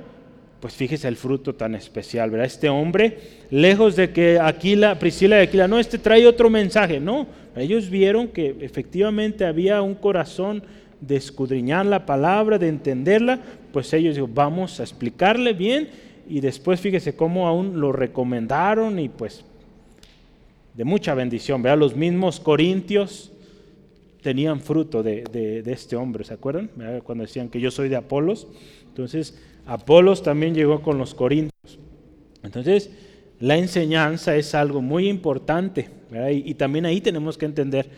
[0.59, 2.45] pues fíjese el fruto tan especial, ¿verdad?
[2.45, 3.17] Este hombre,
[3.49, 7.25] lejos de que Aquila, Priscila y Aquila, no, este trae otro mensaje, no,
[7.55, 10.61] ellos vieron que efectivamente había un corazón
[11.01, 13.39] de escudriñar la palabra, de entenderla,
[13.77, 15.87] pues ellos dijeron, vamos a explicarle bien
[16.27, 19.45] y después fíjese cómo aún lo recomendaron y pues
[20.73, 21.61] de mucha bendición.
[21.61, 23.31] Vea, los mismos corintios
[24.23, 26.71] tenían fruto de, este hombre, ¿se acuerdan?
[27.03, 28.47] Cuando decían que yo soy de Apolos.
[28.87, 31.77] Entonces, Apolos también llegó con los corintios.
[32.41, 32.89] Entonces,
[33.39, 35.87] la enseñanza es algo muy importante.
[36.31, 37.91] Y, y, también ahí tenemos que entender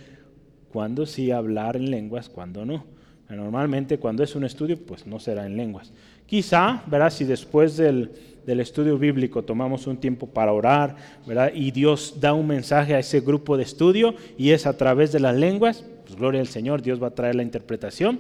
[0.74, 2.99] cuándo sí hablar en lenguas, cuándo no.
[3.30, 5.92] Normalmente cuando es un estudio, pues no será en lenguas.
[6.26, 7.12] Quizá, ¿verdad?
[7.12, 8.12] Si después del,
[8.46, 10.96] estudio bíblico tomamos un tiempo para orar,
[11.28, 11.52] ¿verdad?
[11.54, 15.20] Y Dios da un mensaje a ese grupo de estudio y es a través de
[15.20, 18.20] las lenguas, pues gloria al Señor, Dios va a traer la interpretación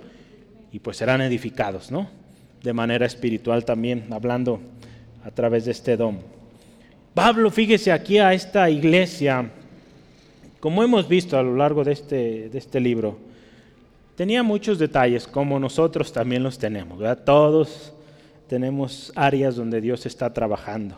[0.71, 2.09] y pues serán edificados, ¿no?
[2.61, 4.59] De manera espiritual también, hablando
[5.23, 6.19] a través de este don.
[7.15, 9.49] Pablo, fíjese aquí a esta iglesia,
[10.59, 13.28] como hemos visto a lo largo de este, de este libro,
[14.19, 16.99] tenía muchos detalles, como nosotros también los tenemos.
[16.99, 17.23] ¿verdad?
[17.23, 17.93] Todos
[18.49, 20.97] tenemos áreas donde Dios está trabajando.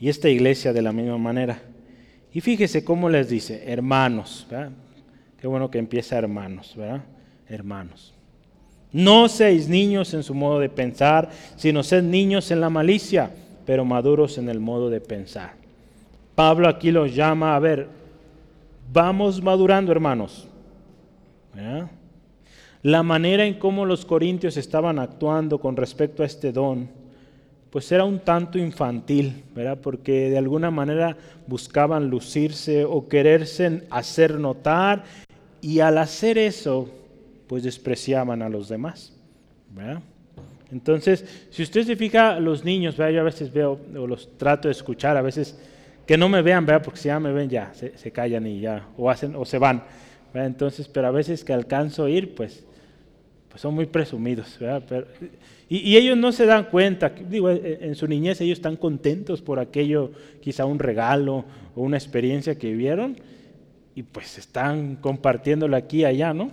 [0.00, 1.60] Y esta iglesia de la misma manera.
[2.32, 4.46] Y fíjese cómo les dice, hermanos.
[4.48, 4.70] ¿verdad?
[5.38, 7.02] Qué bueno que empieza hermanos, ¿verdad?
[7.50, 8.14] Hermanos.
[8.92, 13.30] No seáis niños en su modo de pensar, sino sed niños en la malicia,
[13.66, 15.52] pero maduros en el modo de pensar.
[16.34, 17.88] Pablo aquí los llama, a ver,
[18.90, 20.48] vamos madurando, hermanos.
[21.54, 21.90] ¿verdad?
[22.82, 26.88] La manera en cómo los corintios estaban actuando con respecto a este don,
[27.70, 29.78] pues era un tanto infantil, ¿verdad?
[29.82, 31.16] Porque de alguna manera
[31.46, 35.04] buscaban lucirse o quererse hacer notar
[35.60, 36.88] y al hacer eso,
[37.46, 39.12] pues despreciaban a los demás,
[39.74, 40.00] ¿verdad?
[40.70, 43.14] Entonces, si usted se fija, los niños, ¿verdad?
[43.14, 45.58] yo a veces veo o los trato de escuchar, a veces
[46.06, 46.82] que no me vean, ¿verdad?
[46.84, 49.82] porque si ya me ven ya se, callan y ya, o hacen o se van.
[50.32, 50.46] ¿verdad?
[50.46, 52.64] Entonces, pero a veces que alcanzo a ir, pues
[53.58, 54.58] son muy presumidos.
[55.68, 60.12] y, ellos no se dan cuenta, digo, en su niñez ellos están contentos por aquello,
[60.40, 61.44] quizá un regalo
[61.74, 63.16] o una experiencia que vivieron,
[63.94, 66.52] y pues están compartiéndolo aquí y allá, ¿no?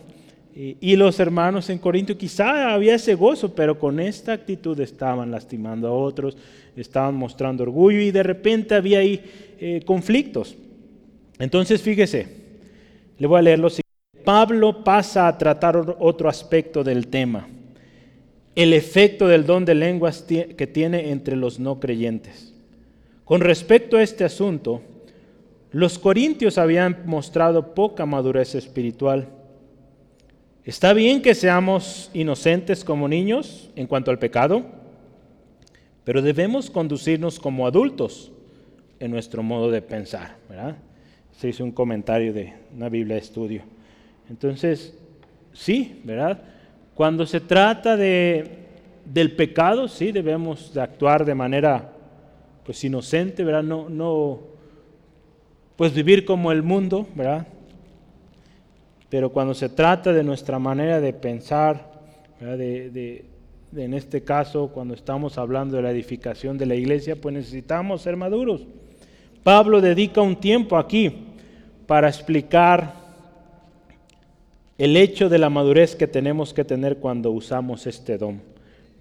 [0.58, 5.90] Y, los hermanos en Corinto quizá había ese gozo, pero con esta actitud estaban lastimando
[5.90, 6.38] a otros,
[6.78, 9.22] estaban mostrando orgullo y de repente había ahí
[9.60, 10.56] eh, conflictos.
[11.40, 12.28] Entonces fíjese,
[13.20, 13.85] le voy a leer lo siguiente.
[14.26, 17.48] Pablo pasa a tratar otro aspecto del tema,
[18.56, 22.54] el efecto del don de lenguas que tiene entre los no creyentes.
[23.24, 24.82] Con respecto a este asunto,
[25.72, 29.28] los corintios habían mostrado poca madurez espiritual.
[30.64, 34.66] Está bien que seamos inocentes como niños en cuanto al pecado,
[36.04, 38.32] pero debemos conducirnos como adultos
[39.00, 40.38] en nuestro modo de pensar.
[41.38, 43.75] Se hizo un comentario de una Biblia de estudio.
[44.30, 44.98] Entonces,
[45.54, 46.42] sí, ¿verdad?
[46.94, 48.66] Cuando se trata de,
[49.06, 51.92] del pecado, sí, debemos de actuar de manera
[52.66, 53.64] pues inocente, ¿verdad?
[53.64, 54.40] No, no,
[55.76, 57.48] pues vivir como el mundo, ¿verdad?
[59.10, 61.92] Pero cuando se trata de nuestra manera de pensar,
[62.40, 63.26] de,
[63.76, 68.16] en este caso, cuando estamos hablando de la edificación de la iglesia, pues necesitamos ser
[68.18, 68.66] maduros.
[69.44, 71.28] Pablo dedica un tiempo aquí
[71.86, 73.05] para explicar
[74.78, 78.42] el hecho de la madurez que tenemos que tener cuando usamos este don.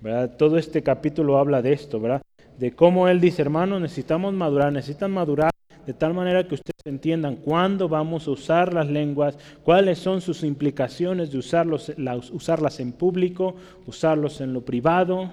[0.01, 0.37] ¿verdad?
[0.37, 2.22] Todo este capítulo habla de esto, ¿verdad?
[2.59, 5.51] De cómo él dice, hermanos, necesitamos madurar, necesitan madurar
[5.87, 10.43] de tal manera que ustedes entiendan cuándo vamos a usar las lenguas, cuáles son sus
[10.43, 13.55] implicaciones de usarlas en público,
[13.87, 15.31] usarlos en lo privado,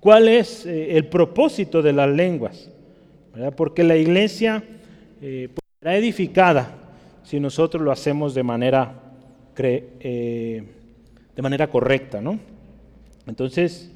[0.00, 2.70] cuál es eh, el propósito de las lenguas,
[3.32, 3.54] ¿verdad?
[3.56, 4.64] porque la iglesia
[5.20, 6.83] eh, pues, será edificada
[7.24, 8.94] si nosotros lo hacemos de manera,
[9.58, 10.62] eh,
[11.34, 12.20] de manera correcta.
[12.20, 12.38] ¿no?
[13.26, 13.90] Entonces,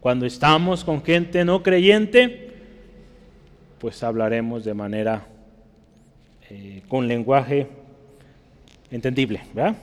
[0.00, 2.52] cuando estamos con gente no creyente,
[3.78, 5.26] pues hablaremos de manera,
[6.50, 7.66] eh, con lenguaje
[8.90, 9.76] entendible, ¿verdad?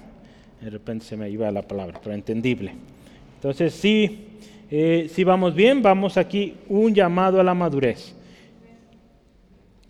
[0.61, 2.73] De repente se me iba la palabra, pero entendible.
[3.35, 4.27] Entonces, sí,
[4.71, 8.15] eh, si vamos bien, vamos aquí un llamado a la madurez.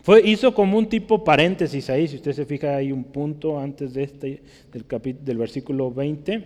[0.05, 3.95] Fue, hizo como un tipo paréntesis ahí, si usted se fija, hay un punto antes
[3.95, 4.85] de este, del,
[5.25, 6.43] del versículo 20,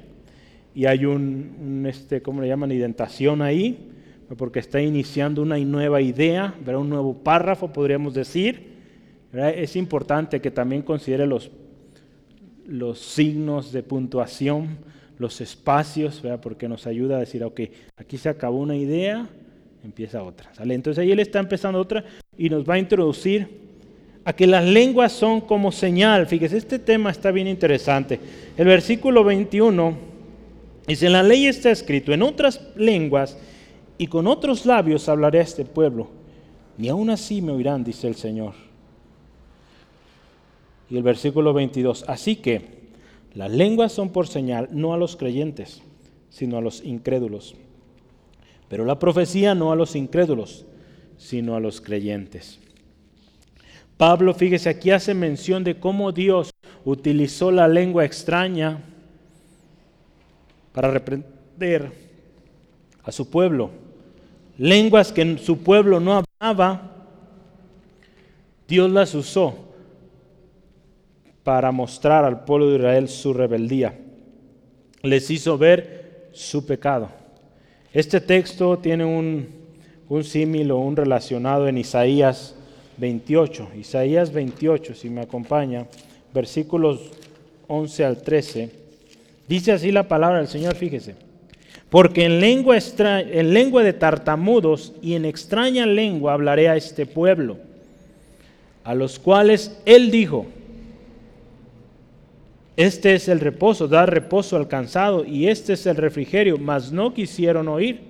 [0.74, 2.72] y hay un, este, ¿cómo le llaman?
[2.72, 3.91] Identación ahí,
[4.38, 8.78] porque está iniciando una nueva idea, un nuevo párrafo, podríamos decir.
[9.34, 11.51] Es importante que también considere los,
[12.97, 14.78] signos de puntuación,
[15.18, 17.60] los espacios, porque nos ayuda a decir, ok,
[17.97, 19.28] aquí se acabó una idea,
[19.84, 20.53] empieza otra.
[20.53, 20.76] ¿sale?
[20.76, 22.05] Entonces ahí él está empezando otra
[22.40, 23.60] y nos va a introducir
[24.24, 26.26] a que las lenguas son como señal.
[26.26, 28.18] Fíjese, este tema está bien interesante.
[28.56, 29.98] El versículo 21
[30.88, 33.38] dice, en la ley está escrito, en otras lenguas
[33.98, 36.08] y con otros labios hablaré a este pueblo,
[36.78, 38.54] ni aún así me oirán, dice el Señor.
[40.90, 42.80] Y el versículo 22, así que
[43.34, 45.82] las lenguas son por señal no a los creyentes,
[46.30, 47.56] sino a los incrédulos.
[48.70, 50.66] Pero la profecía no a los incrédulos,
[51.20, 52.58] sino a los creyentes.
[53.98, 56.52] Pablo, fíjese, aquí hace mención de cómo Dios
[56.86, 58.82] utilizó la lengua extraña
[60.72, 61.92] para reprender
[63.04, 63.70] a su pueblo.
[64.58, 66.96] Lenguas que su pueblo no hablaba,
[68.68, 69.56] Dios las usó
[71.44, 74.00] para mostrar al pueblo de Israel su rebeldía.
[75.02, 77.10] Les hizo ver su pecado.
[77.92, 79.59] Este texto tiene un
[80.10, 82.55] un símil o un relacionado en Isaías
[82.97, 83.70] 28.
[83.78, 85.86] Isaías 28, si me acompaña,
[86.34, 87.12] versículos
[87.68, 88.72] 11 al 13.
[89.47, 91.16] Dice así la palabra del Señor, fíjese.
[91.89, 97.57] Porque en lengua, en lengua de tartamudos y en extraña lengua hablaré a este pueblo,
[98.84, 100.45] a los cuales Él dijo,
[102.78, 107.14] este es el reposo, dar reposo al cansado, y este es el refrigerio, mas no
[107.14, 108.09] quisieron oír.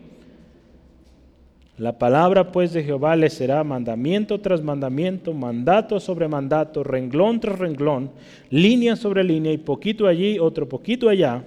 [1.79, 7.57] La palabra pues de Jehová les será mandamiento tras mandamiento, mandato sobre mandato, renglón tras
[7.57, 8.11] renglón,
[8.49, 11.45] línea sobre línea y poquito allí, otro poquito allá,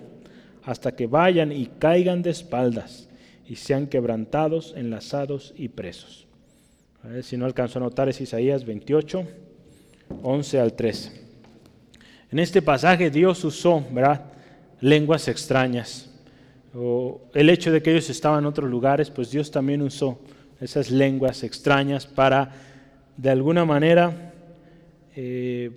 [0.64, 3.10] hasta que vayan y caigan de espaldas
[3.46, 6.26] y sean quebrantados, enlazados y presos.
[7.04, 9.24] A ver si no alcanzó a notar es Isaías 28,
[10.22, 11.12] 11 al 13.
[12.30, 13.84] En este pasaje Dios usó.
[14.80, 16.11] Lenguas extrañas
[16.74, 20.18] o el hecho de que ellos estaban en otros lugares, pues Dios también usó
[20.60, 22.52] esas lenguas extrañas para,
[23.16, 24.32] de alguna manera,
[25.16, 25.70] eh,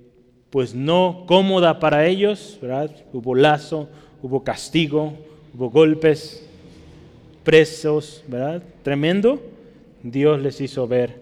[0.49, 2.91] pues no cómoda para ellos, ¿verdad?
[3.11, 3.89] Hubo lazo,
[4.21, 5.13] hubo castigo,
[5.53, 6.47] hubo golpes,
[7.43, 8.63] presos, ¿verdad?
[8.83, 9.41] Tremendo.
[10.03, 11.19] Dios les hizo ver,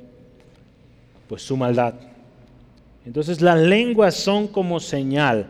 [1.28, 1.95] pues, su maldad.
[3.05, 5.47] Entonces las lenguas son como señal.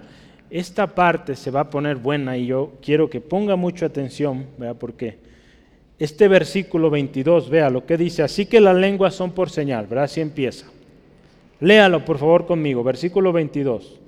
[0.54, 4.76] Esta parte se va a poner buena y yo quiero que ponga mucha atención, ¿verdad?
[4.80, 5.18] Porque
[5.98, 10.04] este versículo 22, vea lo que dice, así que las lenguas son por señal, ¿verdad?
[10.04, 10.68] Así empieza.
[11.60, 14.00] Léalo por favor conmigo, versículo 22.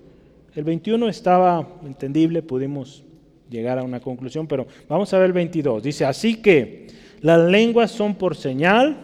[0.54, 3.04] El 21 estaba entendible, pudimos
[3.50, 5.82] llegar a una conclusión, pero vamos a ver el 22.
[5.82, 6.86] Dice, así que
[7.22, 8.98] las lenguas son por señal,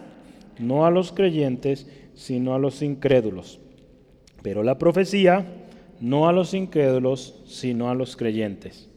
[0.60, 3.58] no a los creyentes, sino a los incrédulos.
[4.42, 5.44] Pero la profecía,
[6.02, 8.88] no a los incrédulos, sino a los creyentes.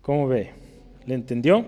[0.00, 0.52] ¿Cómo ve?
[1.06, 1.66] ¿Le entendió?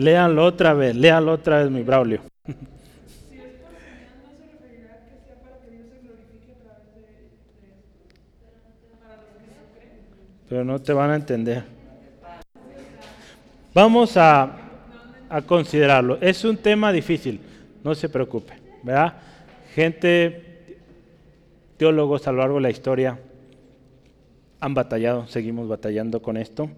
[0.00, 2.22] Léanlo otra vez, léanlo otra vez, mi Braulio.
[10.48, 11.64] Pero no te van a entender.
[13.74, 14.56] Vamos a,
[15.28, 16.16] a considerarlo.
[16.22, 17.38] Es un tema difícil,
[17.84, 18.54] no se preocupe.
[18.82, 19.12] ¿verdad?
[19.74, 20.78] Gente,
[21.76, 23.18] teólogos a lo largo de la historia
[24.60, 26.70] han batallado, seguimos batallando con esto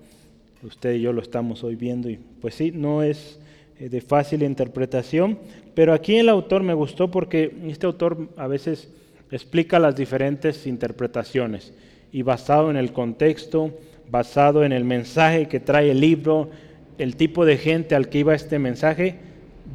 [0.62, 3.38] usted y yo lo estamos hoy viendo y pues sí, no es
[3.78, 5.38] eh, de fácil interpretación,
[5.74, 8.88] pero aquí el autor me gustó porque este autor a veces
[9.30, 11.72] explica las diferentes interpretaciones
[12.12, 13.76] y basado en el contexto,
[14.10, 16.50] basado en el mensaje que trae el libro,
[16.98, 19.16] el tipo de gente al que iba este mensaje,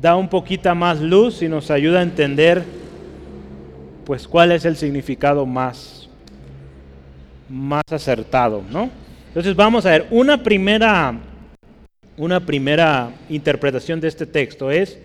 [0.02, 2.64] da un poquito más luz y nos ayuda a entender
[4.06, 6.08] pues cuál es el significado más
[7.50, 8.90] más acertado, ¿no?
[9.38, 11.16] Entonces vamos a ver, una primera,
[12.18, 14.98] una primera interpretación de este texto es,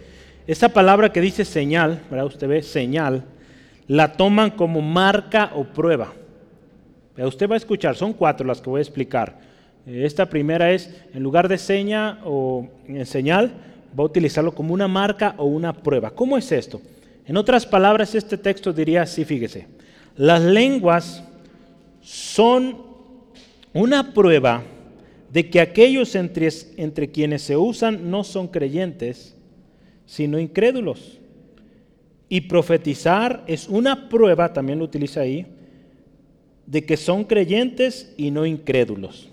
[0.47, 2.24] esa palabra que dice señal, ¿verdad?
[2.24, 3.24] Usted ve señal,
[3.89, 6.14] la toman como marca o prueba.
[7.18, 9.39] Usted va a escuchar, son cuatro las que voy a explicar.
[9.85, 13.53] Esta primera es, en lugar de seña o en señal,
[13.91, 16.11] va a utilizarlo como una marca o una prueba.
[16.11, 16.80] ¿Cómo es esto?
[17.26, 19.68] En otras palabras, este texto diría así, fíjese,
[20.16, 21.22] las lenguas
[22.01, 22.91] son
[23.75, 24.62] una prueba
[25.33, 29.35] de que aquellos entre, entre quienes se usan no son creyentes,
[30.05, 31.18] sino incrédulos.
[32.29, 35.47] Y profetizar es una prueba, también lo utiliza ahí,
[36.66, 39.31] de que son creyentes y no incrédulos.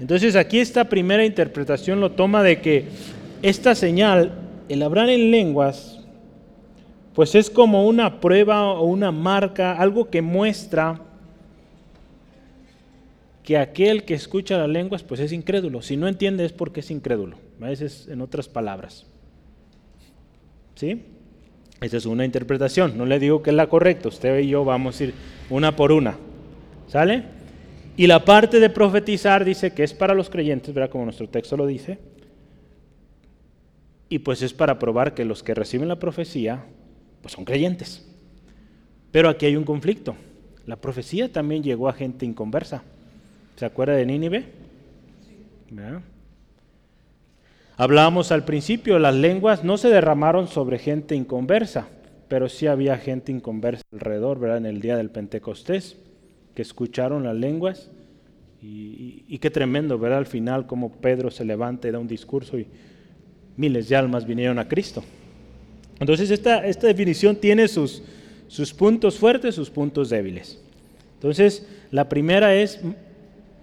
[0.00, 2.84] Entonces aquí esta primera interpretación lo toma de que
[3.42, 4.32] esta señal,
[4.68, 6.00] el hablar en lenguas,
[7.14, 11.00] pues es como una prueba o una marca, algo que muestra
[13.48, 15.80] que aquel que escucha las lenguas pues es incrédulo.
[15.80, 17.38] Si no entiende es porque es incrédulo.
[17.62, 19.06] A veces en otras palabras.
[20.74, 21.06] ¿Sí?
[21.80, 22.98] Esa es una interpretación.
[22.98, 24.08] No le digo que es la correcta.
[24.08, 25.14] Usted y yo vamos a ir
[25.48, 26.18] una por una.
[26.88, 27.22] ¿Sale?
[27.96, 30.90] Y la parte de profetizar dice que es para los creyentes, ¿verdad?
[30.90, 31.98] Como nuestro texto lo dice.
[34.10, 36.66] Y pues es para probar que los que reciben la profecía
[37.22, 38.06] pues son creyentes.
[39.10, 40.16] Pero aquí hay un conflicto.
[40.66, 42.84] La profecía también llegó a gente inconversa.
[43.58, 44.44] ¿Se acuerda de Nínive?
[47.76, 51.88] Hablábamos al principio, las lenguas no se derramaron sobre gente inconversa,
[52.28, 54.58] pero sí había gente inconversa alrededor, ¿verdad?
[54.58, 55.96] En el día del Pentecostés,
[56.54, 57.90] que escucharon las lenguas.
[58.62, 60.18] Y, qué tremendo, ¿verdad?
[60.18, 62.68] Al final, como Pedro se levanta y da un discurso y
[63.56, 65.02] miles de almas vinieron a Cristo.
[65.98, 68.04] Entonces, esta, esta definición tiene sus,
[68.46, 70.62] sus puntos fuertes, sus puntos débiles.
[71.14, 72.80] Entonces, la primera es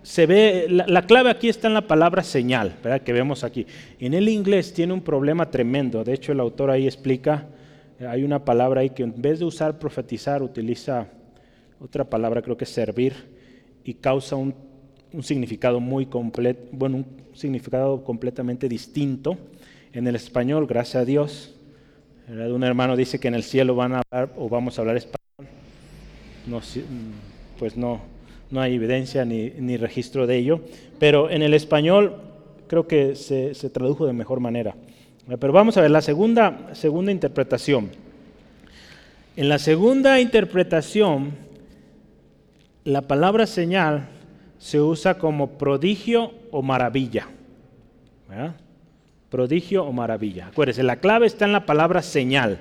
[0.06, 3.02] se ve, la, clave aquí está en la palabra señal, ¿verdad?
[3.02, 3.66] que vemos aquí.
[4.00, 7.48] En el inglés tiene un problema tremendo, de hecho el autor ahí explica,
[8.00, 11.08] eh, hay una palabra ahí que en vez de usar profetizar utiliza
[11.80, 13.14] otra palabra, creo que es servir,
[13.84, 14.54] y causa un,
[15.24, 19.38] significado muy completo, bueno, un significado completamente distinto.
[19.92, 21.56] En el español, gracias a Dios,
[22.28, 25.20] un hermano dice que en el cielo van a hablar o vamos a hablar español.
[26.46, 26.62] No,
[27.58, 28.02] pues no,
[28.52, 30.62] no hay evidencia ni, registro de ello,
[31.00, 32.16] pero en el español
[32.68, 34.76] creo que se, tradujo de mejor manera.
[35.40, 37.90] Pero vamos a ver la segunda, segunda interpretación.
[39.36, 41.32] En la segunda interpretación,
[42.84, 44.08] la palabra señal
[44.60, 47.28] se usa como prodigio o maravilla.
[49.30, 50.48] prodigio o maravilla.
[50.48, 52.60] Acuérdense, la clave está en la palabra señal,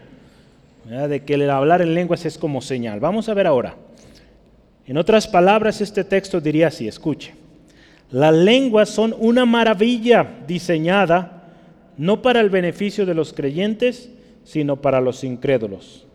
[0.84, 2.98] de que el hablar en lenguas es como señal.
[3.00, 3.76] Vamos a ver ahora.
[4.86, 7.34] En otras palabras, este texto diría así, escuche.
[8.10, 11.42] Las lenguas son una maravilla diseñada
[11.96, 14.10] no para el beneficio de los creyentes,
[14.44, 16.06] sino para los incrédulos.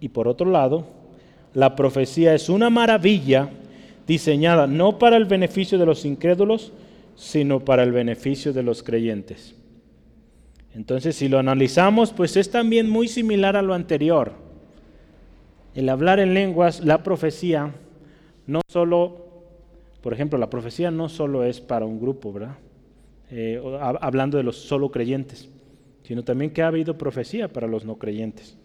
[0.00, 0.86] Y por otro lado,
[1.54, 3.50] la profecía es una maravilla
[4.06, 6.72] diseñada no para el beneficio de los incrédulos,
[7.16, 9.54] sino para el beneficio de los creyentes.
[10.74, 14.43] Entonces, si lo analizamos, pues es también muy similar a lo anterior.
[15.74, 17.74] El hablar en lenguas, la profecía,
[18.46, 19.26] no solo,
[20.02, 22.56] por ejemplo, la profecía no solo es para un grupo, ¿verdad?
[23.30, 23.60] Eh,
[24.00, 25.48] hablando de los solo creyentes,
[26.04, 28.56] sino también que ha habido profecía para los no creyentes.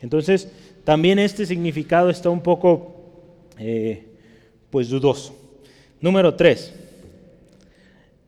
[0.00, 0.50] Entonces,
[0.84, 2.96] también este significado está un poco,
[3.58, 4.06] eh,
[4.70, 5.36] pues, dudoso.
[6.00, 6.74] Número tres.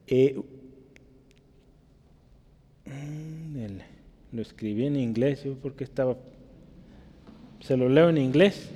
[0.07, 0.38] Eh,
[2.84, 3.57] mm,
[4.32, 6.16] lo escribí en inglés, porque estaba...
[7.67, 8.69] ¿Se lo leo en inglés?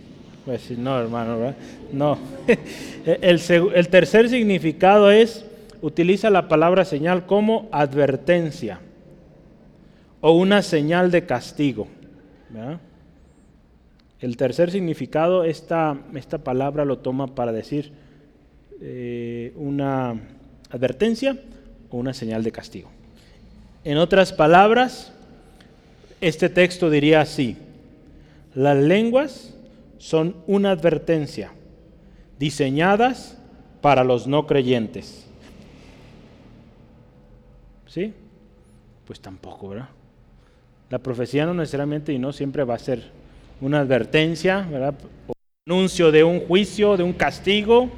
[0.46, 1.56] Pues no, hermano, ¿verdad?
[1.92, 2.18] No.
[3.04, 5.44] el, tercer significado es,
[5.82, 8.80] utiliza la palabra señal como advertencia
[10.22, 11.86] o una señal de castigo.
[14.20, 17.92] El tercer significado, esta, esta palabra lo toma para decir
[18.80, 20.18] eh, una
[20.70, 21.38] advertencia
[21.90, 22.88] o una señal de castigo.
[23.84, 25.12] En otras palabras,
[26.22, 27.58] este texto diría así,
[28.54, 29.54] las lenguas
[29.98, 31.52] son una advertencia
[32.38, 33.38] diseñadas
[33.80, 35.26] para los no creyentes.
[37.86, 38.12] ¿Sí?
[39.06, 39.88] Pues tampoco, ¿verdad?
[40.90, 43.10] La profecía no necesariamente y no siempre va a ser
[43.60, 44.94] una advertencia, ¿verdad?
[45.26, 45.34] un
[45.72, 47.90] anuncio de un juicio, de un castigo.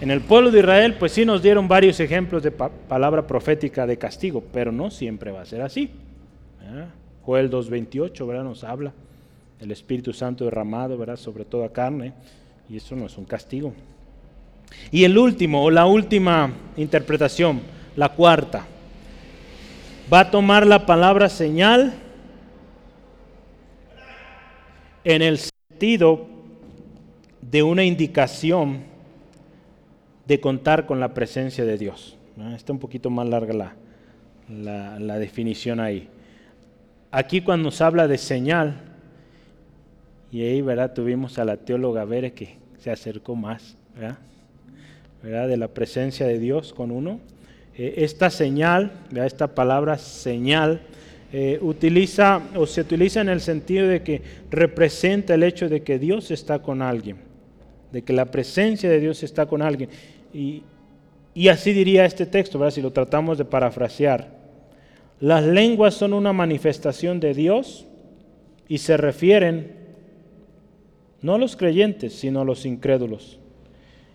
[0.00, 3.96] En el pueblo de Israel, pues sí nos dieron varios ejemplos de palabra profética de
[3.96, 5.90] castigo, pero no siempre va a ser así.
[7.22, 8.44] Joel 2.28, ¿verdad?
[8.44, 8.92] Nos habla
[9.64, 11.16] del Espíritu Santo derramado, ¿verdad?
[11.16, 12.12] Sobre toda carne,
[12.68, 13.72] y eso no es un castigo.
[14.90, 17.62] Y el último, o la última interpretación,
[17.96, 18.66] la cuarta,
[20.12, 21.94] va a tomar la palabra señal
[25.02, 26.26] en el sentido
[27.40, 28.82] de una indicación
[30.26, 32.18] de contar con la presencia de Dios.
[32.54, 33.74] Está un poquito más larga
[34.50, 36.08] la, la, definición ahí.
[37.10, 38.93] Aquí cuando nos habla de señal,
[40.34, 40.92] y ahí ¿verdad?
[40.92, 43.76] tuvimos a la teóloga Vere que se acercó más
[45.22, 45.46] ¿verdad?
[45.46, 47.20] de la presencia de Dios con uno.
[47.78, 50.80] Eh, esta señal, esta palabra señal,
[51.32, 56.00] eh, utiliza o se utiliza en el sentido de que representa el hecho de que
[56.00, 57.18] Dios está con alguien,
[57.92, 59.88] de que la presencia de Dios está con alguien.
[60.32, 60.64] Y,
[61.48, 64.36] así diría este texto, si lo tratamos de parafrasear.
[65.20, 67.86] Las lenguas son una manifestación de Dios
[68.66, 69.83] y se refieren
[71.24, 73.38] no a los creyentes, sino a los incrédulos.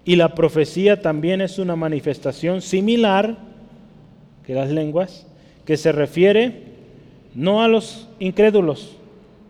[0.06, 3.36] Y la profecía también es una manifestación similar
[4.46, 5.26] que las lenguas,
[5.66, 6.66] que se refiere
[7.34, 8.96] no a los incrédulos,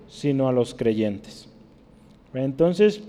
[0.08, 1.50] sino a los creyentes.
[2.34, 3.04] Entonces,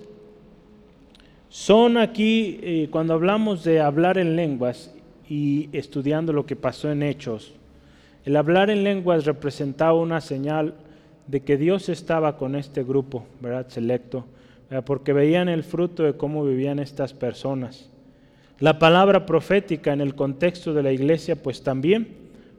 [1.48, 4.92] son aquí, eh, cuando hablamos de hablar en lenguas
[5.28, 7.52] y estudiando lo que pasó en Hechos,
[8.24, 10.74] el hablar en lenguas representaba una señal
[11.28, 13.68] de que Dios estaba con este grupo, ¿verdad?
[13.68, 14.24] Selecto,
[14.84, 17.90] porque veían el fruto de cómo vivían estas personas.
[18.60, 22.08] La palabra profética en el contexto de la iglesia, pues también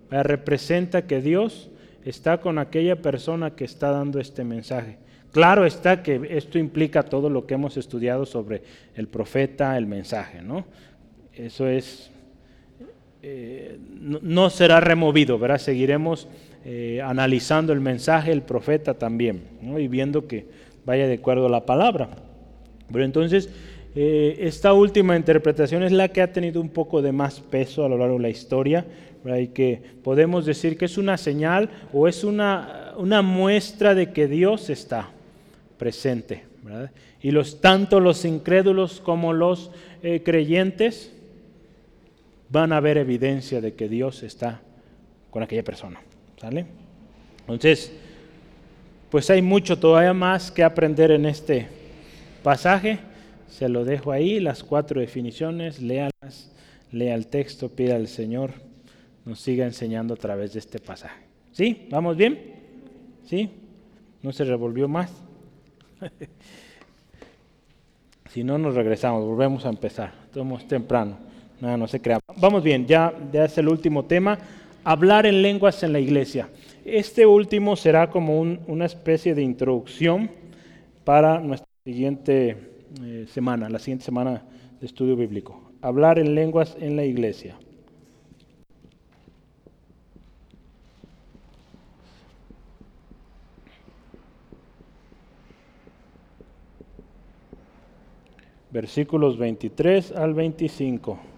[0.10, 1.70] representa que Dios
[2.04, 4.98] está con aquella persona que está dando este mensaje.
[5.32, 8.64] Claro está que esto implica todo lo que hemos estudiado sobre
[8.96, 10.66] el profeta, el mensaje, ¿no?
[11.34, 12.12] Eso es,
[13.24, 15.60] eh, no, será removido, ¿verdad?
[15.60, 16.28] Seguiremos
[16.66, 19.80] eh, analizando el mensaje, el profeta también, ¿no?
[19.80, 20.46] Y viendo que
[20.86, 22.10] vaya de acuerdo a la palabra.
[22.92, 23.50] Pero entonces,
[23.96, 27.90] eh, esta última interpretación es la que ha tenido un poco de más peso a
[27.90, 28.86] lo largo de la historia,
[29.24, 34.28] y que podemos decir que es una señal o es una, una muestra de que
[34.28, 35.12] Dios está
[35.78, 36.44] presente.
[37.22, 39.72] Y los, tanto los incrédulos como los
[40.02, 41.14] eh, creyentes
[42.50, 44.62] van a ver evidencia de que Dios está
[45.30, 46.02] con aquella persona.
[46.40, 46.66] ¿sale?
[47.42, 47.92] Entonces,
[49.12, 51.68] pues hay mucho todavía más que aprender en este
[52.42, 52.98] pasaje.
[53.48, 56.52] Se lo dejo ahí, las cuatro definiciones, léalas,
[56.92, 58.72] lea el texto, pida al Señor
[59.26, 61.24] nos siga enseñando a través de este pasaje.
[61.52, 61.88] ¿Sí?
[61.90, 62.40] ¿Vamos bien?
[63.26, 63.50] ¿Sí?
[64.22, 65.12] ¿No se revolvió más?
[68.30, 70.14] si no, nos regresamos, volvemos a empezar.
[70.26, 71.18] Estamos temprano.
[71.60, 72.20] No, no se crea.
[72.38, 74.38] Vamos bien, ya, ya es el último tema.
[74.84, 76.50] Hablar en lenguas en la iglesia.
[76.86, 80.32] Este último será como una especie de introducción
[81.04, 82.58] para nuestra siguiente
[83.04, 84.44] eh, semana, la siguiente semana
[84.80, 85.72] de estudio bíblico.
[85.82, 87.60] Hablar en lenguas en la iglesia.
[98.72, 101.31] Versículos 23 al 25.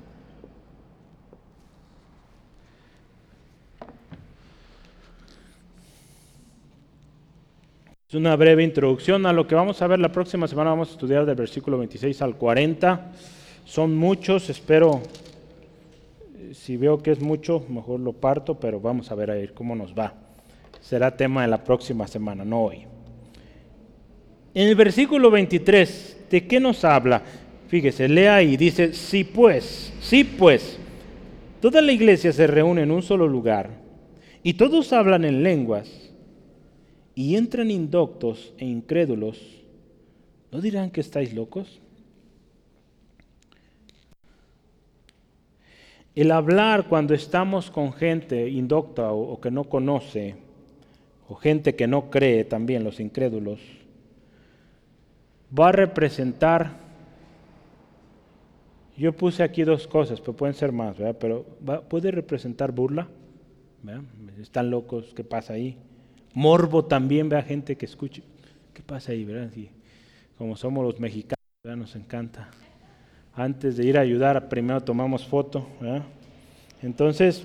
[8.14, 10.70] Es una breve introducción a lo que vamos a ver la próxima semana.
[10.70, 13.12] Vamos a estudiar del versículo 26 al 40.
[13.66, 15.02] Son muchos, espero,
[16.38, 19.76] eh, si veo que es mucho, mejor lo parto, pero vamos a ver ahí cómo
[19.76, 20.14] nos va.
[20.80, 22.86] Será tema de la próxima semana, no hoy.
[24.54, 27.24] En el versículo 23, ¿de qué nos habla?
[27.68, 30.78] Fíjese, lea ahí, dice, sí pues, sí pues,
[31.60, 33.72] toda la iglesia se reúne en un solo lugar
[34.44, 36.13] y todos hablan en lenguas
[37.16, 39.40] y entran indoctos e incrédulos,
[40.52, 41.80] ¿no dirán que estáis locos?
[46.16, 50.36] El hablar cuando estamos con gente indocta o, que no conoce,
[51.28, 53.60] o gente que no cree también, los incrédulos,
[55.58, 56.78] va a representar,
[58.96, 61.18] yo puse aquí dos cosas, pero pueden ser más, ¿verdad?
[61.20, 61.44] pero
[61.90, 63.08] puede representar burla,
[64.40, 65.78] están locos, ¿qué pasa ahí?
[66.34, 68.24] Morbo también, vea gente que escuche.
[68.74, 69.52] ¿Qué pasa ahí, verdad?
[70.38, 72.50] como somos los mexicanos, nos encanta.
[73.36, 75.68] Antes de ir a ayudar, primero tomamos foto.
[76.82, 77.44] Entonces,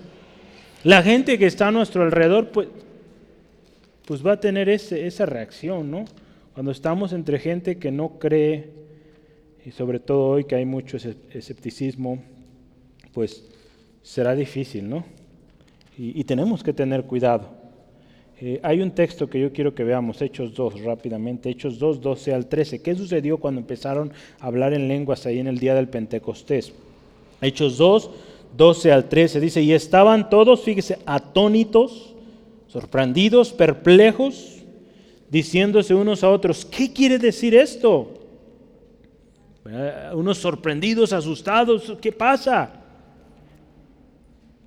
[0.84, 2.68] la gente que está a nuestro alrededor, pues,
[4.06, 6.04] pues va a tener esa reacción, ¿no?
[6.54, 8.70] Cuando estamos entre gente que no cree,
[9.64, 12.22] y sobre todo hoy que hay mucho escepticismo,
[13.12, 13.44] pues
[14.02, 15.04] será difícil, ¿no?
[16.00, 17.57] y tenemos que tener cuidado.
[18.40, 22.34] Eh, hay un texto que yo quiero que veamos, Hechos 2, rápidamente, Hechos 2, 12
[22.34, 22.80] al 13.
[22.82, 26.72] ¿Qué sucedió cuando empezaron a hablar en lenguas ahí en el día del Pentecostés?
[27.42, 28.10] Hechos 2,
[28.56, 32.14] 12 al 13 dice, y estaban todos, fíjese, atónitos,
[32.68, 34.58] sorprendidos, perplejos,
[35.28, 38.14] diciéndose unos a otros, ¿qué quiere decir esto?
[40.14, 42.72] Unos sorprendidos, asustados, ¿qué pasa?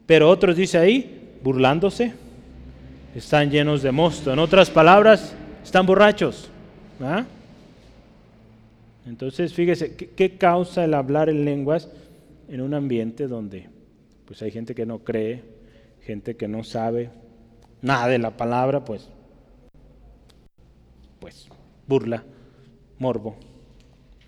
[0.06, 2.14] Pero otros dice ahí, burlándose
[3.16, 4.32] están llenos de mosto.
[4.32, 5.34] En otras palabras,
[5.64, 6.50] están borrachos.
[9.06, 11.90] Entonces, fíjese, ¿qué, causa el hablar en lenguas
[12.48, 13.70] en un ambiente donde
[14.26, 15.44] pues hay gente que no cree,
[16.06, 17.10] gente que no sabe
[17.82, 19.10] nada de la palabra, pues,
[21.20, 21.50] pues
[21.88, 22.24] burla,
[23.00, 23.36] morbo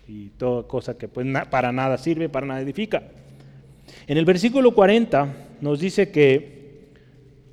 [0.06, 3.02] y toda cosa que pues para nada sirve, para nada edifica.
[4.06, 6.53] En el versículo 40 nos dice que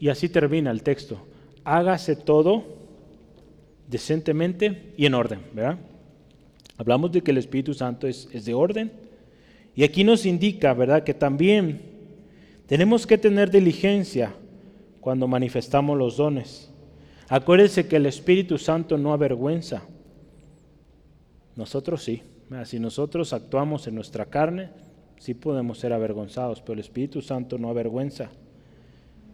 [0.01, 1.21] y así termina el texto.
[1.63, 2.63] Hágase todo
[3.87, 5.77] decentemente y en orden, ¿verdad?
[6.77, 8.91] Hablamos de que el Espíritu Santo es, de orden.
[9.75, 11.83] Y aquí nos indica, ¿verdad?, que también
[12.65, 14.33] tenemos que tener diligencia
[15.01, 16.71] cuando manifestamos los dones.
[17.29, 19.83] Acuérdense que el Espíritu Santo no avergüenza.
[21.55, 22.23] Nosotros sí.
[22.65, 24.69] Si nosotros actuamos en nuestra carne,
[25.19, 28.31] sí podemos ser avergonzados, pero el Espíritu Santo no avergüenza.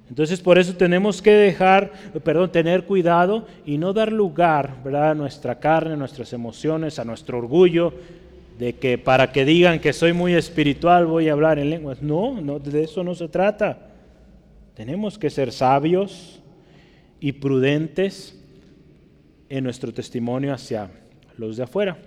[0.10, 1.92] Entonces por eso tenemos que dejar,
[2.24, 5.12] perdón, tener cuidado y no dar lugar ¿verdad?
[5.12, 7.94] a nuestra carne, a nuestras emociones, a nuestro orgullo,
[8.58, 12.02] de que para que digan que soy muy espiritual voy a hablar en lenguas.
[12.02, 13.90] No, no, de eso no se trata.
[14.74, 16.42] Tenemos que ser sabios
[17.20, 18.40] y prudentes
[19.50, 20.90] en nuestro testimonio hacia
[21.38, 21.98] los de afuera.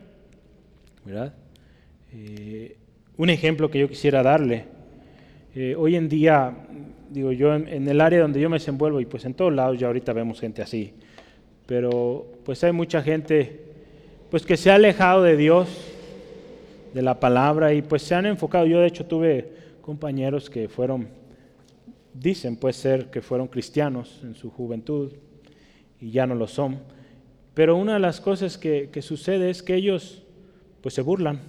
[2.12, 2.76] Eh,
[3.16, 4.64] un ejemplo que yo quisiera darle.
[5.54, 6.56] Eh, hoy en día
[7.10, 9.88] digo yo, en, el área donde yo me desenvuelvo, y pues en todos lados ya
[9.88, 10.94] ahorita vemos gente así,
[11.66, 13.64] pero pues hay mucha gente
[14.30, 15.68] pues que se ha alejado de Dios,
[16.94, 18.64] de la palabra, y pues se han enfocado.
[18.64, 21.08] Yo de hecho tuve compañeros que fueron,
[22.14, 25.12] dicen pues ser que fueron cristianos en su juventud,
[26.00, 26.78] y ya no lo son.
[27.54, 30.22] Pero una de las cosas que, sucede es que ellos
[30.80, 31.40] pues se burlan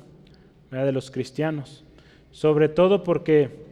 [0.72, 1.84] de los cristianos,
[2.32, 3.71] sobre todo porque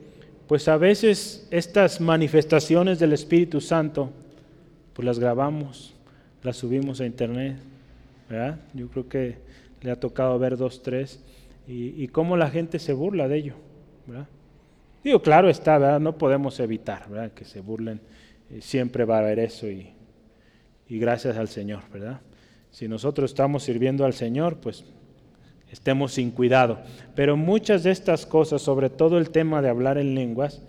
[0.49, 4.09] pues a veces estas manifestaciones del Espíritu Santo,
[4.93, 5.93] pues las grabamos,
[6.41, 7.57] las subimos a internet,
[8.27, 8.57] ¿verdad?
[8.73, 9.37] Yo creo que
[9.83, 11.23] le ha tocado ver dos, tres,
[11.67, 13.53] y, cómo la gente se burla de ello,
[14.07, 14.27] ¿verdad?
[15.03, 15.99] Digo, claro está, ¿verdad?
[15.99, 17.31] No podemos evitar, ¿verdad?
[17.31, 18.01] Que se burlen,
[18.49, 19.93] eh, siempre va a haber eso, y,
[20.87, 22.21] y gracias al Señor, ¿verdad?
[22.71, 24.83] Si nosotros estamos sirviendo al Señor, pues
[25.72, 26.80] estemos sin cuidado.
[27.15, 30.61] Pero muchas de estas cosas, sobre todo el tema de hablar en lenguas,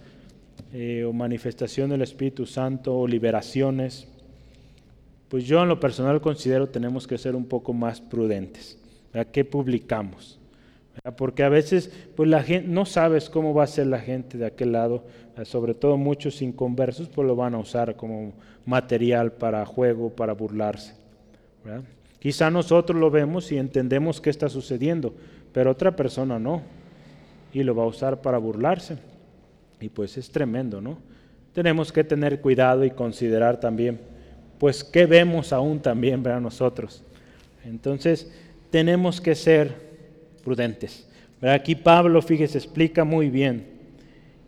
[0.72, 4.06] eh, o manifestación del Espíritu Santo, o liberaciones,
[5.28, 8.78] pues yo en lo personal considero tenemos que ser un poco más prudentes.
[9.12, 10.38] ¿A ¿Qué publicamos?
[11.16, 14.46] Porque a veces pues la gente no sabes cómo va a ser la gente de
[14.46, 15.04] aquel lado,
[15.44, 18.32] sobre todo muchos inconversos, pues lo van a usar como
[18.66, 20.94] material para juego, para burlarse.
[22.20, 25.14] Quizá nosotros lo vemos y entendemos qué está sucediendo,
[25.52, 26.62] pero otra persona no,
[27.52, 28.98] y lo va a usar para burlarse.
[29.80, 30.98] Y pues es tremendo, ¿no?
[31.54, 33.98] Tenemos que tener cuidado y considerar también,
[34.58, 37.02] pues, qué vemos aún también, para nosotros.
[37.64, 38.30] Entonces,
[38.70, 39.74] tenemos que ser
[40.44, 41.08] prudentes.
[41.40, 43.66] Aquí Pablo, fíjese, explica muy bien.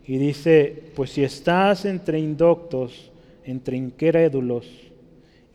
[0.05, 3.11] Y dice, pues si estás entre indoctos,
[3.43, 4.67] entre incrédulos,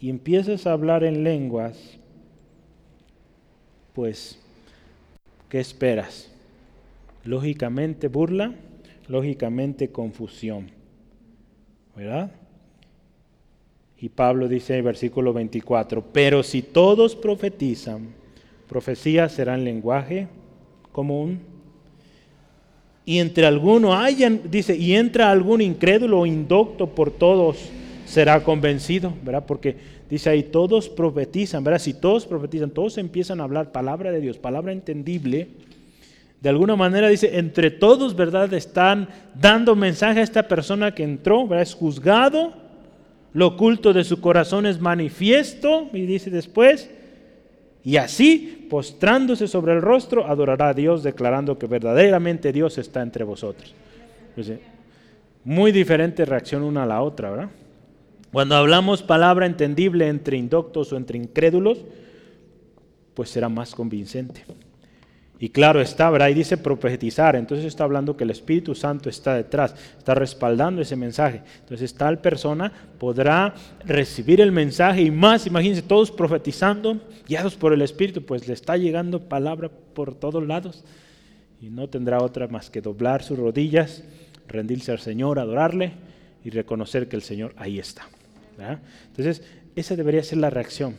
[0.00, 1.98] y empiezas a hablar en lenguas,
[3.98, 4.38] pues,
[5.48, 6.30] ¿qué esperas?
[7.24, 8.54] Lógicamente burla,
[9.08, 10.70] lógicamente confusión.
[11.96, 12.30] ¿Verdad?
[13.98, 18.10] Y Pablo dice en el versículo 24, pero si todos profetizan,
[18.68, 20.28] profecía será en lenguaje
[20.92, 21.40] común.
[23.04, 27.68] Y entre alguno hayan, dice, y entra algún incrédulo o indocto por todos
[28.06, 29.44] será convencido, ¿verdad?
[29.44, 31.80] Porque Dice ahí, todos profetizan, ¿verdad?
[31.80, 35.48] Si todos profetizan, todos empiezan a hablar palabra de Dios, palabra entendible.
[36.40, 38.52] De alguna manera dice, entre todos, ¿verdad?
[38.54, 41.62] Están dando mensaje a esta persona que entró, ¿verdad?
[41.62, 42.54] Es juzgado,
[43.34, 46.90] lo oculto de su corazón es manifiesto, y dice después,
[47.84, 53.24] y así, postrándose sobre el rostro, adorará a Dios, declarando que verdaderamente Dios está entre
[53.24, 53.74] vosotros.
[55.44, 57.48] muy diferente reacción una a la otra, ¿verdad?
[58.32, 61.84] Cuando hablamos palabra entendible entre indoctos o entre incrédulos,
[63.14, 64.44] pues será más convincente.
[65.40, 66.28] Y claro está, ¿verdad?
[66.28, 70.96] Y dice profetizar, entonces está hablando que el Espíritu Santo está detrás, está respaldando ese
[70.96, 71.42] mensaje.
[71.60, 73.54] Entonces tal persona podrá
[73.84, 78.76] recibir el mensaje y más, imagínense, todos profetizando, guiados por el Espíritu, pues le está
[78.76, 80.84] llegando palabra por todos lados.
[81.60, 84.02] Y no tendrá otra más que doblar sus rodillas,
[84.48, 85.92] rendirse al Señor, adorarle
[86.44, 88.08] y reconocer que el Señor ahí está.
[88.58, 89.42] Entonces,
[89.76, 90.96] esa debería ser la reacción.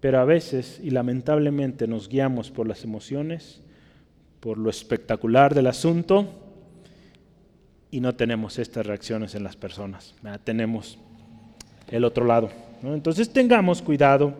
[0.00, 3.62] Pero a veces, y lamentablemente, nos guiamos por las emociones,
[4.40, 6.26] por lo espectacular del asunto,
[7.90, 10.14] y no tenemos estas reacciones en las personas.
[10.44, 10.98] Tenemos
[11.88, 12.50] el otro lado.
[12.82, 14.34] Entonces tengamos cuidado.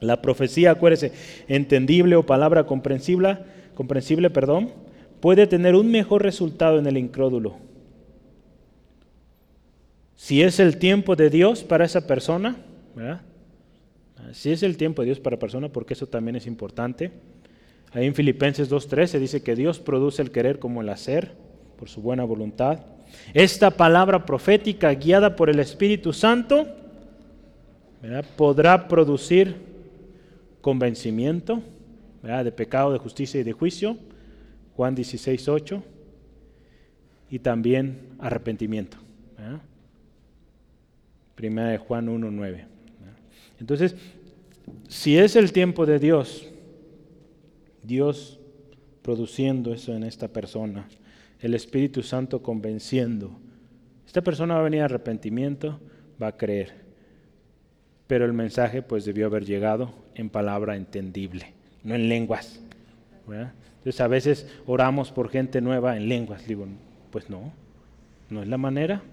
[0.00, 1.12] La profecía, acuérdese,
[1.48, 3.38] entendible o palabra comprensible,
[3.74, 4.70] comprensible, perdón,
[5.20, 7.67] puede tener un mejor resultado en el incrédulo
[10.18, 12.56] si es el tiempo de Dios para esa persona,
[12.96, 13.20] ¿verdad?
[14.32, 17.12] Si es el tiempo de Dios para persona, porque eso también es importante.
[17.92, 21.36] Ahí en Filipenses 2.13 dice que Dios produce el querer como el hacer,
[21.78, 22.80] por su buena voluntad.
[23.32, 26.66] Esta palabra profética guiada por el Espíritu Santo
[28.36, 29.54] podrá producir
[30.60, 31.62] convencimiento
[32.22, 33.96] de pecado, de justicia y de juicio,
[34.74, 35.80] Juan 16.8,
[37.30, 38.98] y también arrepentimiento.
[41.38, 42.64] Primera de Juan 1.9.
[43.60, 43.94] Entonces,
[44.88, 46.48] si es el tiempo de Dios,
[47.84, 48.40] Dios
[49.02, 50.88] produciendo eso en esta persona,
[51.38, 53.38] el Espíritu Santo convenciendo,
[54.04, 55.78] esta persona va a venir a arrepentimiento,
[56.20, 56.74] va a creer.
[58.08, 61.52] Pero el mensaje pues debió haber llegado en palabra entendible,
[61.84, 62.60] no en lenguas.
[63.28, 66.44] Entonces a veces oramos por gente nueva en lenguas.
[66.48, 66.66] Digo,
[67.12, 67.52] pues no,
[68.28, 69.04] no es la manera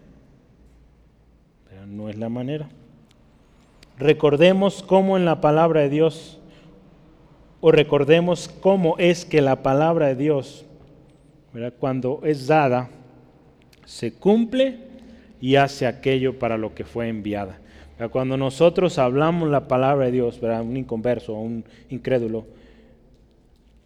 [1.88, 2.68] no es la manera.
[3.98, 6.40] Recordemos cómo en la palabra de Dios,
[7.62, 10.66] o recordemos cómo es que la palabra de Dios,
[11.80, 12.90] cuando es dada,
[13.86, 14.80] se cumple
[15.40, 17.60] y hace aquello para lo que fue enviada.
[18.12, 20.62] Cuando nosotros hablamos la palabra de Dios, ¿verdad?
[20.62, 22.46] un inconverso, un incrédulo,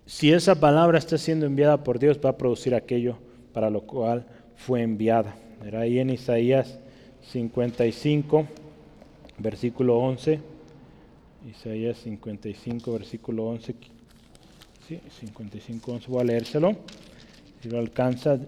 [0.07, 3.18] si esa palabra está siendo enviada por Dios, va a producir aquello
[3.53, 4.26] para lo cual
[4.56, 5.36] fue enviada.
[5.72, 6.80] Ahí en Isaías
[7.21, 8.47] 55,
[9.37, 10.39] versículo 11.
[11.49, 13.75] Isaías 55, versículo 11.
[14.87, 16.07] Sí, 55, 11.
[16.09, 16.75] Voy a leérselo.
[17.61, 18.39] Si lo alcanza,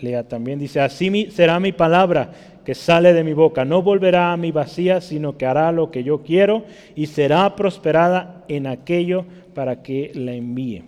[0.00, 0.58] lea también.
[0.58, 2.32] Dice, así será mi palabra
[2.64, 3.64] que sale de mi boca.
[3.64, 8.44] No volverá a mi vacía, sino que hará lo que yo quiero y será prosperada
[8.48, 9.24] en aquello
[9.54, 10.82] para que la envíe.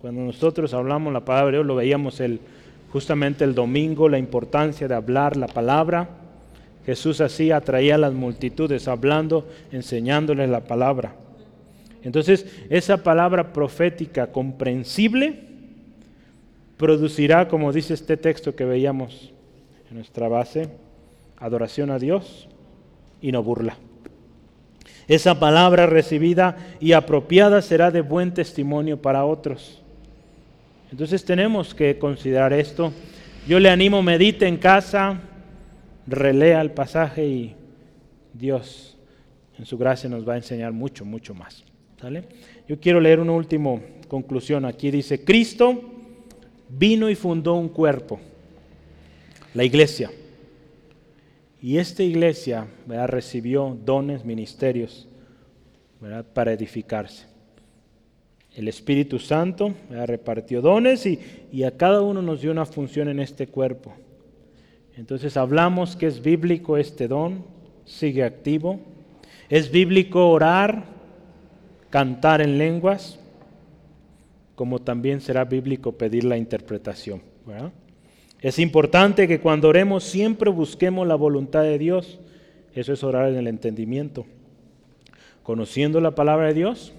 [0.00, 2.40] Cuando nosotros hablamos la palabra lo veíamos el,
[2.90, 6.08] justamente el domingo, la importancia de hablar la palabra
[6.90, 11.14] Jesús así atraía a las multitudes hablando, enseñándoles la palabra.
[12.02, 15.38] Entonces, esa palabra profética comprensible
[16.76, 19.30] producirá, como dice este texto que veíamos
[19.88, 20.68] en nuestra base,
[21.36, 22.48] adoración a Dios
[23.22, 23.76] y no burla.
[25.06, 29.80] Esa palabra recibida y apropiada será de buen testimonio para otros.
[30.90, 32.92] Entonces tenemos que considerar esto.
[33.46, 35.20] Yo le animo, medite en casa,
[36.06, 37.54] relea el pasaje y
[38.32, 38.96] Dios
[39.58, 41.64] en su gracia nos va a enseñar mucho, mucho más.
[42.66, 43.78] Yo quiero leer una última
[44.08, 44.64] conclusión.
[44.64, 45.82] Aquí dice, Cristo
[46.68, 48.18] vino y fundó un cuerpo,
[49.52, 50.10] la iglesia.
[51.60, 52.66] Y esta iglesia
[53.06, 55.06] recibió dones, ministerios
[56.32, 57.26] para edificarse.
[58.56, 59.74] El Espíritu Santo
[60.06, 61.20] repartió dones y,
[61.52, 63.94] y a cada uno nos dio una función en este cuerpo.
[65.00, 67.42] Entonces hablamos que es bíblico este don,
[67.86, 68.80] sigue activo.
[69.48, 70.84] Es bíblico orar,
[71.88, 73.18] cantar en lenguas,
[74.54, 77.22] como también será bíblico pedir la interpretación.
[78.42, 82.20] Es importante que cuando oremos siempre busquemos la voluntad de Dios.
[82.74, 84.26] Eso es orar en el entendimiento.
[85.42, 86.92] Conociendo la palabra de Dios,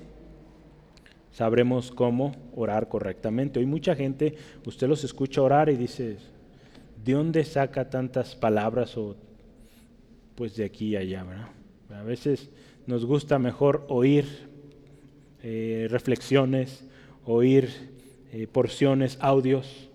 [1.31, 3.59] sabremos cómo orar correctamente.
[3.59, 4.33] Hoy mucha gente,
[4.65, 6.17] usted los escucha orar y dice,
[7.03, 9.15] ¿de dónde saca tantas palabras o
[10.35, 11.25] pues de aquí y allá?
[11.89, 12.49] A veces
[12.87, 14.25] nos gusta mejor oír
[15.43, 16.83] eh, reflexiones,
[17.25, 17.69] oír
[18.31, 19.89] eh, porciones, audios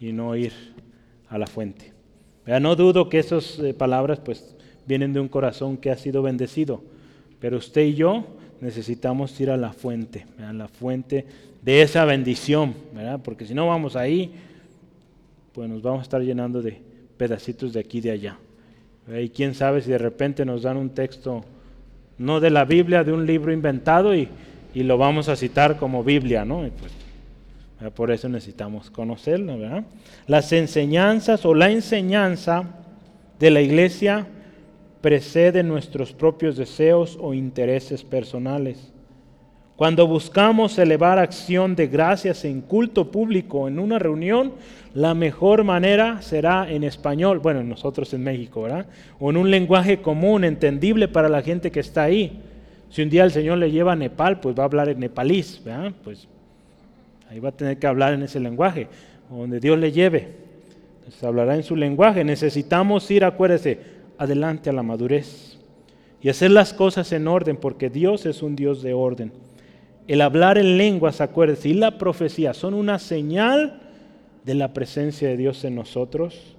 [0.00, 0.52] y no ir
[1.28, 1.92] a la fuente.
[2.46, 4.54] No dudo que esas eh, palabras pues
[4.86, 6.82] vienen de un corazón que ha sido bendecido,
[7.40, 8.24] pero usted y yo
[8.60, 11.26] necesitamos ir a la fuente, a la fuente
[11.62, 12.74] de esa bendición,
[13.24, 14.32] porque si no vamos ahí,
[15.56, 16.78] pues nos vamos a estar llenando de
[17.16, 18.36] pedacitos de aquí y de allá.
[19.18, 21.46] Y quién sabe si de repente nos dan un texto,
[22.18, 24.28] no de la Biblia, de un libro inventado y,
[24.74, 26.68] y lo vamos a citar como Biblia, ¿no?
[27.78, 29.84] Pues, por eso necesitamos conocerlo, ¿verdad?
[30.26, 32.64] Las enseñanzas o la enseñanza
[33.38, 34.26] de la iglesia
[35.00, 38.92] precede nuestros propios deseos o intereses personales.
[39.76, 44.52] Cuando buscamos elevar acción de gracias en culto público en una reunión,
[44.94, 48.86] la mejor manera será en español, bueno, nosotros en México, ¿verdad?
[49.20, 52.40] O en un lenguaje común, entendible para la gente que está ahí.
[52.88, 55.60] Si un día el Señor le lleva a Nepal, pues va a hablar en nepalís,
[55.62, 55.92] ¿verdad?
[56.02, 56.26] Pues
[57.28, 58.88] ahí va a tener que hablar en ese lenguaje,
[59.28, 60.28] donde Dios le lleve.
[61.00, 62.24] Entonces hablará en su lenguaje.
[62.24, 63.78] Necesitamos ir, acuérdese,
[64.16, 65.58] adelante a la madurez
[66.22, 69.32] y hacer las cosas en orden, porque Dios es un Dios de orden.
[70.08, 73.80] El hablar en lenguas, acuérdese, y la profecía son una señal
[74.44, 76.56] de la presencia de Dios en nosotros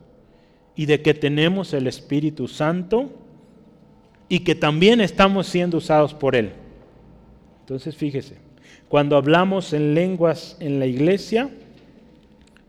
[0.75, 3.09] y de que tenemos el Espíritu Santo
[4.27, 6.51] y que también estamos siendo usados por Él.
[7.61, 8.35] Entonces fíjese,
[8.89, 11.49] cuando hablamos en lenguas en la iglesia,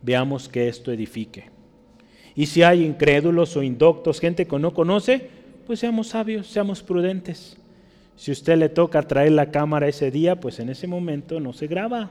[0.02, 1.46] veamos que esto edifique.
[2.36, 5.28] Y si hay incrédulos o indoctos, gente que no conoce,
[5.66, 7.56] pues seamos sabios, seamos prudentes.
[8.18, 11.68] Si usted le toca traer la cámara ese día, pues en ese momento no se
[11.68, 12.10] graba.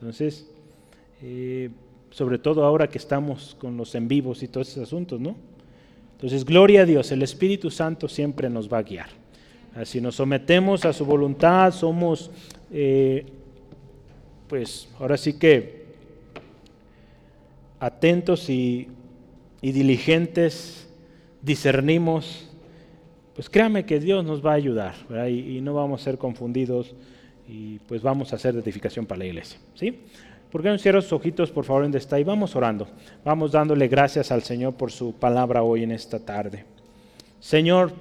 [0.00, 0.50] Entonces,
[1.22, 1.68] eh,
[2.10, 5.36] sobre todo ahora que estamos con los en vivos y todos esos asuntos, ¿no?
[6.12, 9.10] Entonces, gloria a Dios, el Espíritu Santo siempre nos va a guiar.
[9.84, 12.30] Si nos sometemos a su voluntad, somos,
[12.72, 13.26] eh,
[14.48, 15.84] pues ahora sí que
[17.80, 18.88] atentos y,
[19.60, 20.88] y diligentes,
[21.42, 22.47] discernimos
[23.38, 24.96] pues créame que Dios nos va a ayudar
[25.30, 26.96] y, no vamos a ser confundidos
[27.46, 29.60] y pues vamos a hacer edificación para la iglesia.
[29.76, 29.96] ¿sí?
[30.50, 32.18] ¿Por qué no ojitos, por favor, donde está?
[32.18, 32.88] Y vamos orando.
[33.24, 36.64] Vamos dándole gracias al Señor por su palabra hoy en esta tarde.
[37.38, 37.92] Señor,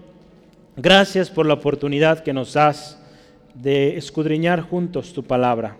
[0.75, 2.99] gracias por la oportunidad que nos das
[3.53, 5.77] de escudriñar juntos tu palabra.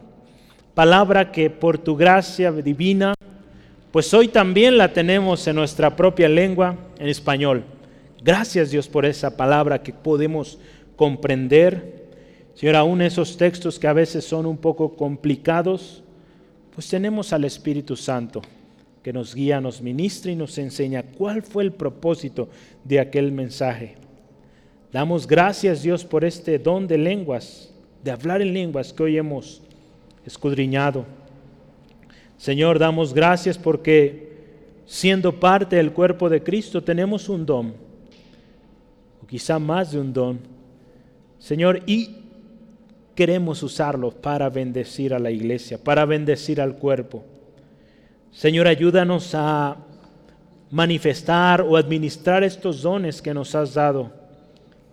[0.76, 3.16] Palabra que por tu gracia divina,
[3.92, 7.64] pues hoy también la tenemos en nuestra propia lengua, en español.
[8.24, 10.58] Gracias Dios por esa palabra que podemos
[10.96, 12.08] comprender.
[12.56, 16.04] Señor, aún esos textos que a veces son un poco complicados,
[16.74, 18.42] pues tenemos al Espíritu Santo
[19.04, 22.50] que nos guía, nos ministra y nos enseña cuál fue el propósito
[22.84, 23.96] de aquel mensaje.
[24.92, 27.72] Damos gracias Dios por este don de lenguas,
[28.04, 29.62] de hablar en lenguas que hoy hemos
[30.26, 31.06] escudriñado.
[32.38, 34.28] Señor, damos gracias porque
[34.86, 37.87] siendo parte del cuerpo de Cristo tenemos un don
[39.26, 40.40] quizá más de un don.
[41.40, 42.18] Señor, y
[43.16, 47.24] queremos usarlo para bendecir a la iglesia, para bendecir al cuerpo.
[48.32, 49.78] Señor, ayúdanos a
[50.70, 54.12] manifestar o administrar estos dones que nos has dado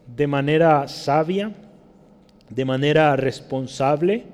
[0.07, 1.53] de manera sabia
[2.49, 4.25] de manera responsable,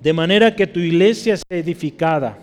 [0.00, 2.38] de manera que tu iglesia sea edificada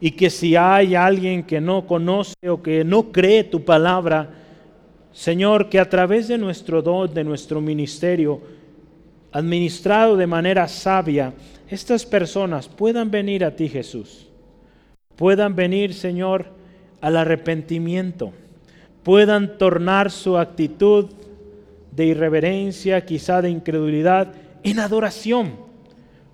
[0.00, 4.30] y que si hay alguien que no conoce o que no cree tu palabra,
[5.12, 8.40] Señor, que a través de nuestro don, de nuestro ministerio,
[9.32, 11.32] administrado de manera sabia,
[11.68, 14.28] estas personas puedan venir a ti, Jesús.
[15.16, 16.46] Puedan venir, Señor,
[17.00, 18.32] al arrepentimiento.
[19.02, 21.10] Puedan tornar su actitud
[21.90, 24.32] de irreverencia, quizá de incredulidad,
[24.62, 25.72] en adoración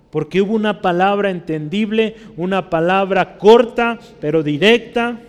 [0.09, 5.19] porque hubo una palabra entendible, una palabra corta pero directa,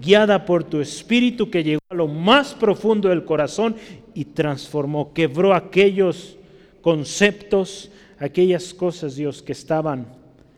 [0.00, 3.76] guiada por tu espíritu que llegó a lo más profundo del corazón
[4.14, 6.36] y transformó, quebró aquellos
[6.80, 10.06] conceptos, aquellas cosas, Dios, que estaban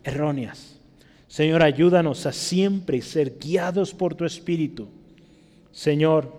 [0.05, 0.79] erróneas.
[1.27, 4.89] Señor, ayúdanos a siempre ser guiados por tu espíritu.
[5.73, 6.33] Señor,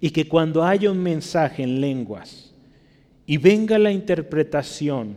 [0.00, 2.52] y que cuando haya un mensaje en lenguas
[3.26, 5.14] y venga la interpretación,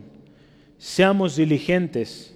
[0.78, 2.35] seamos diligentes,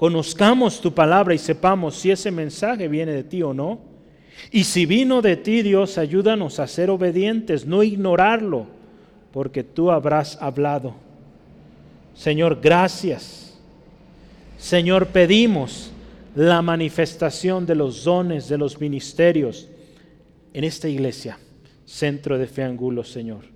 [0.00, 3.80] conozcamos tu palabra y sepamos si ese mensaje viene de ti o no.
[4.50, 8.64] Y si vino de ti, Dios, ayúdanos a ser obedientes, no ignorarlo,
[9.30, 10.94] porque tú habrás hablado.
[12.14, 13.60] Señor, gracias.
[14.56, 15.92] Señor, pedimos
[16.34, 19.68] la manifestación de los dones, de los ministerios
[20.54, 21.38] en esta iglesia,
[21.84, 23.49] centro de fe angulo, Señor.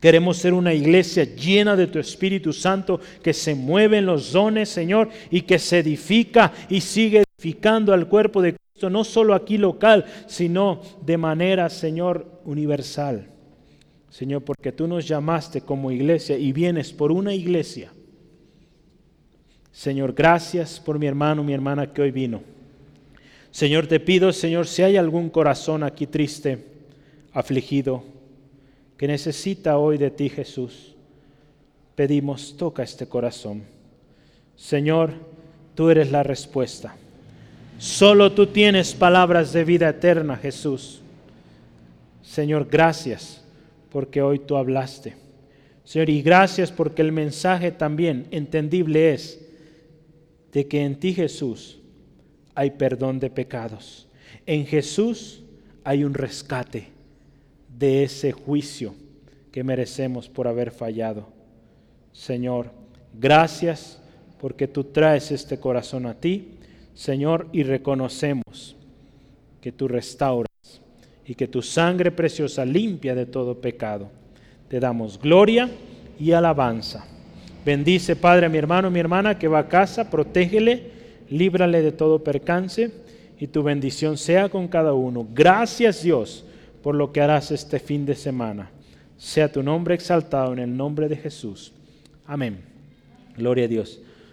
[0.00, 4.68] Queremos ser una iglesia llena de tu Espíritu Santo que se mueve en los dones,
[4.68, 9.58] Señor, y que se edifica y sigue edificando al cuerpo de Cristo, no solo aquí
[9.58, 13.26] local, sino de manera, Señor, universal.
[14.08, 17.90] Señor, porque tú nos llamaste como iglesia y vienes por una iglesia.
[19.72, 22.40] Señor, gracias por mi hermano, mi hermana que hoy vino.
[23.50, 26.64] Señor, te pido, Señor, si hay algún corazón aquí triste,
[27.32, 28.04] afligido,
[28.98, 30.96] que necesita hoy de ti, Jesús,
[31.94, 33.62] pedimos, toca este corazón.
[34.56, 35.12] Señor,
[35.76, 36.96] tú eres la respuesta.
[37.78, 41.00] Solo tú tienes palabras de vida eterna, Jesús.
[42.24, 43.44] Señor, gracias
[43.90, 45.14] porque hoy tú hablaste.
[45.84, 49.40] Señor, y gracias porque el mensaje también entendible es
[50.52, 51.78] de que en ti, Jesús,
[52.52, 54.08] hay perdón de pecados.
[54.44, 55.44] En Jesús
[55.84, 56.97] hay un rescate
[57.78, 58.94] de ese juicio
[59.52, 61.28] que merecemos por haber fallado.
[62.12, 62.70] Señor,
[63.14, 64.00] gracias
[64.40, 66.48] porque tú traes este corazón a ti,
[66.94, 68.76] Señor, y reconocemos
[69.60, 70.48] que tú restauras
[71.24, 74.10] y que tu sangre preciosa limpia de todo pecado.
[74.68, 75.70] Te damos gloria
[76.18, 77.06] y alabanza.
[77.64, 80.90] Bendice, Padre, a mi hermano, mi hermana que va a casa, protégele,
[81.30, 82.90] líbrale de todo percance
[83.38, 85.26] y tu bendición sea con cada uno.
[85.32, 86.44] Gracias, Dios
[86.82, 88.70] por lo que harás este fin de semana.
[89.16, 91.72] Sea tu nombre exaltado en el nombre de Jesús.
[92.26, 92.60] Amén.
[93.36, 94.00] Gloria a Dios.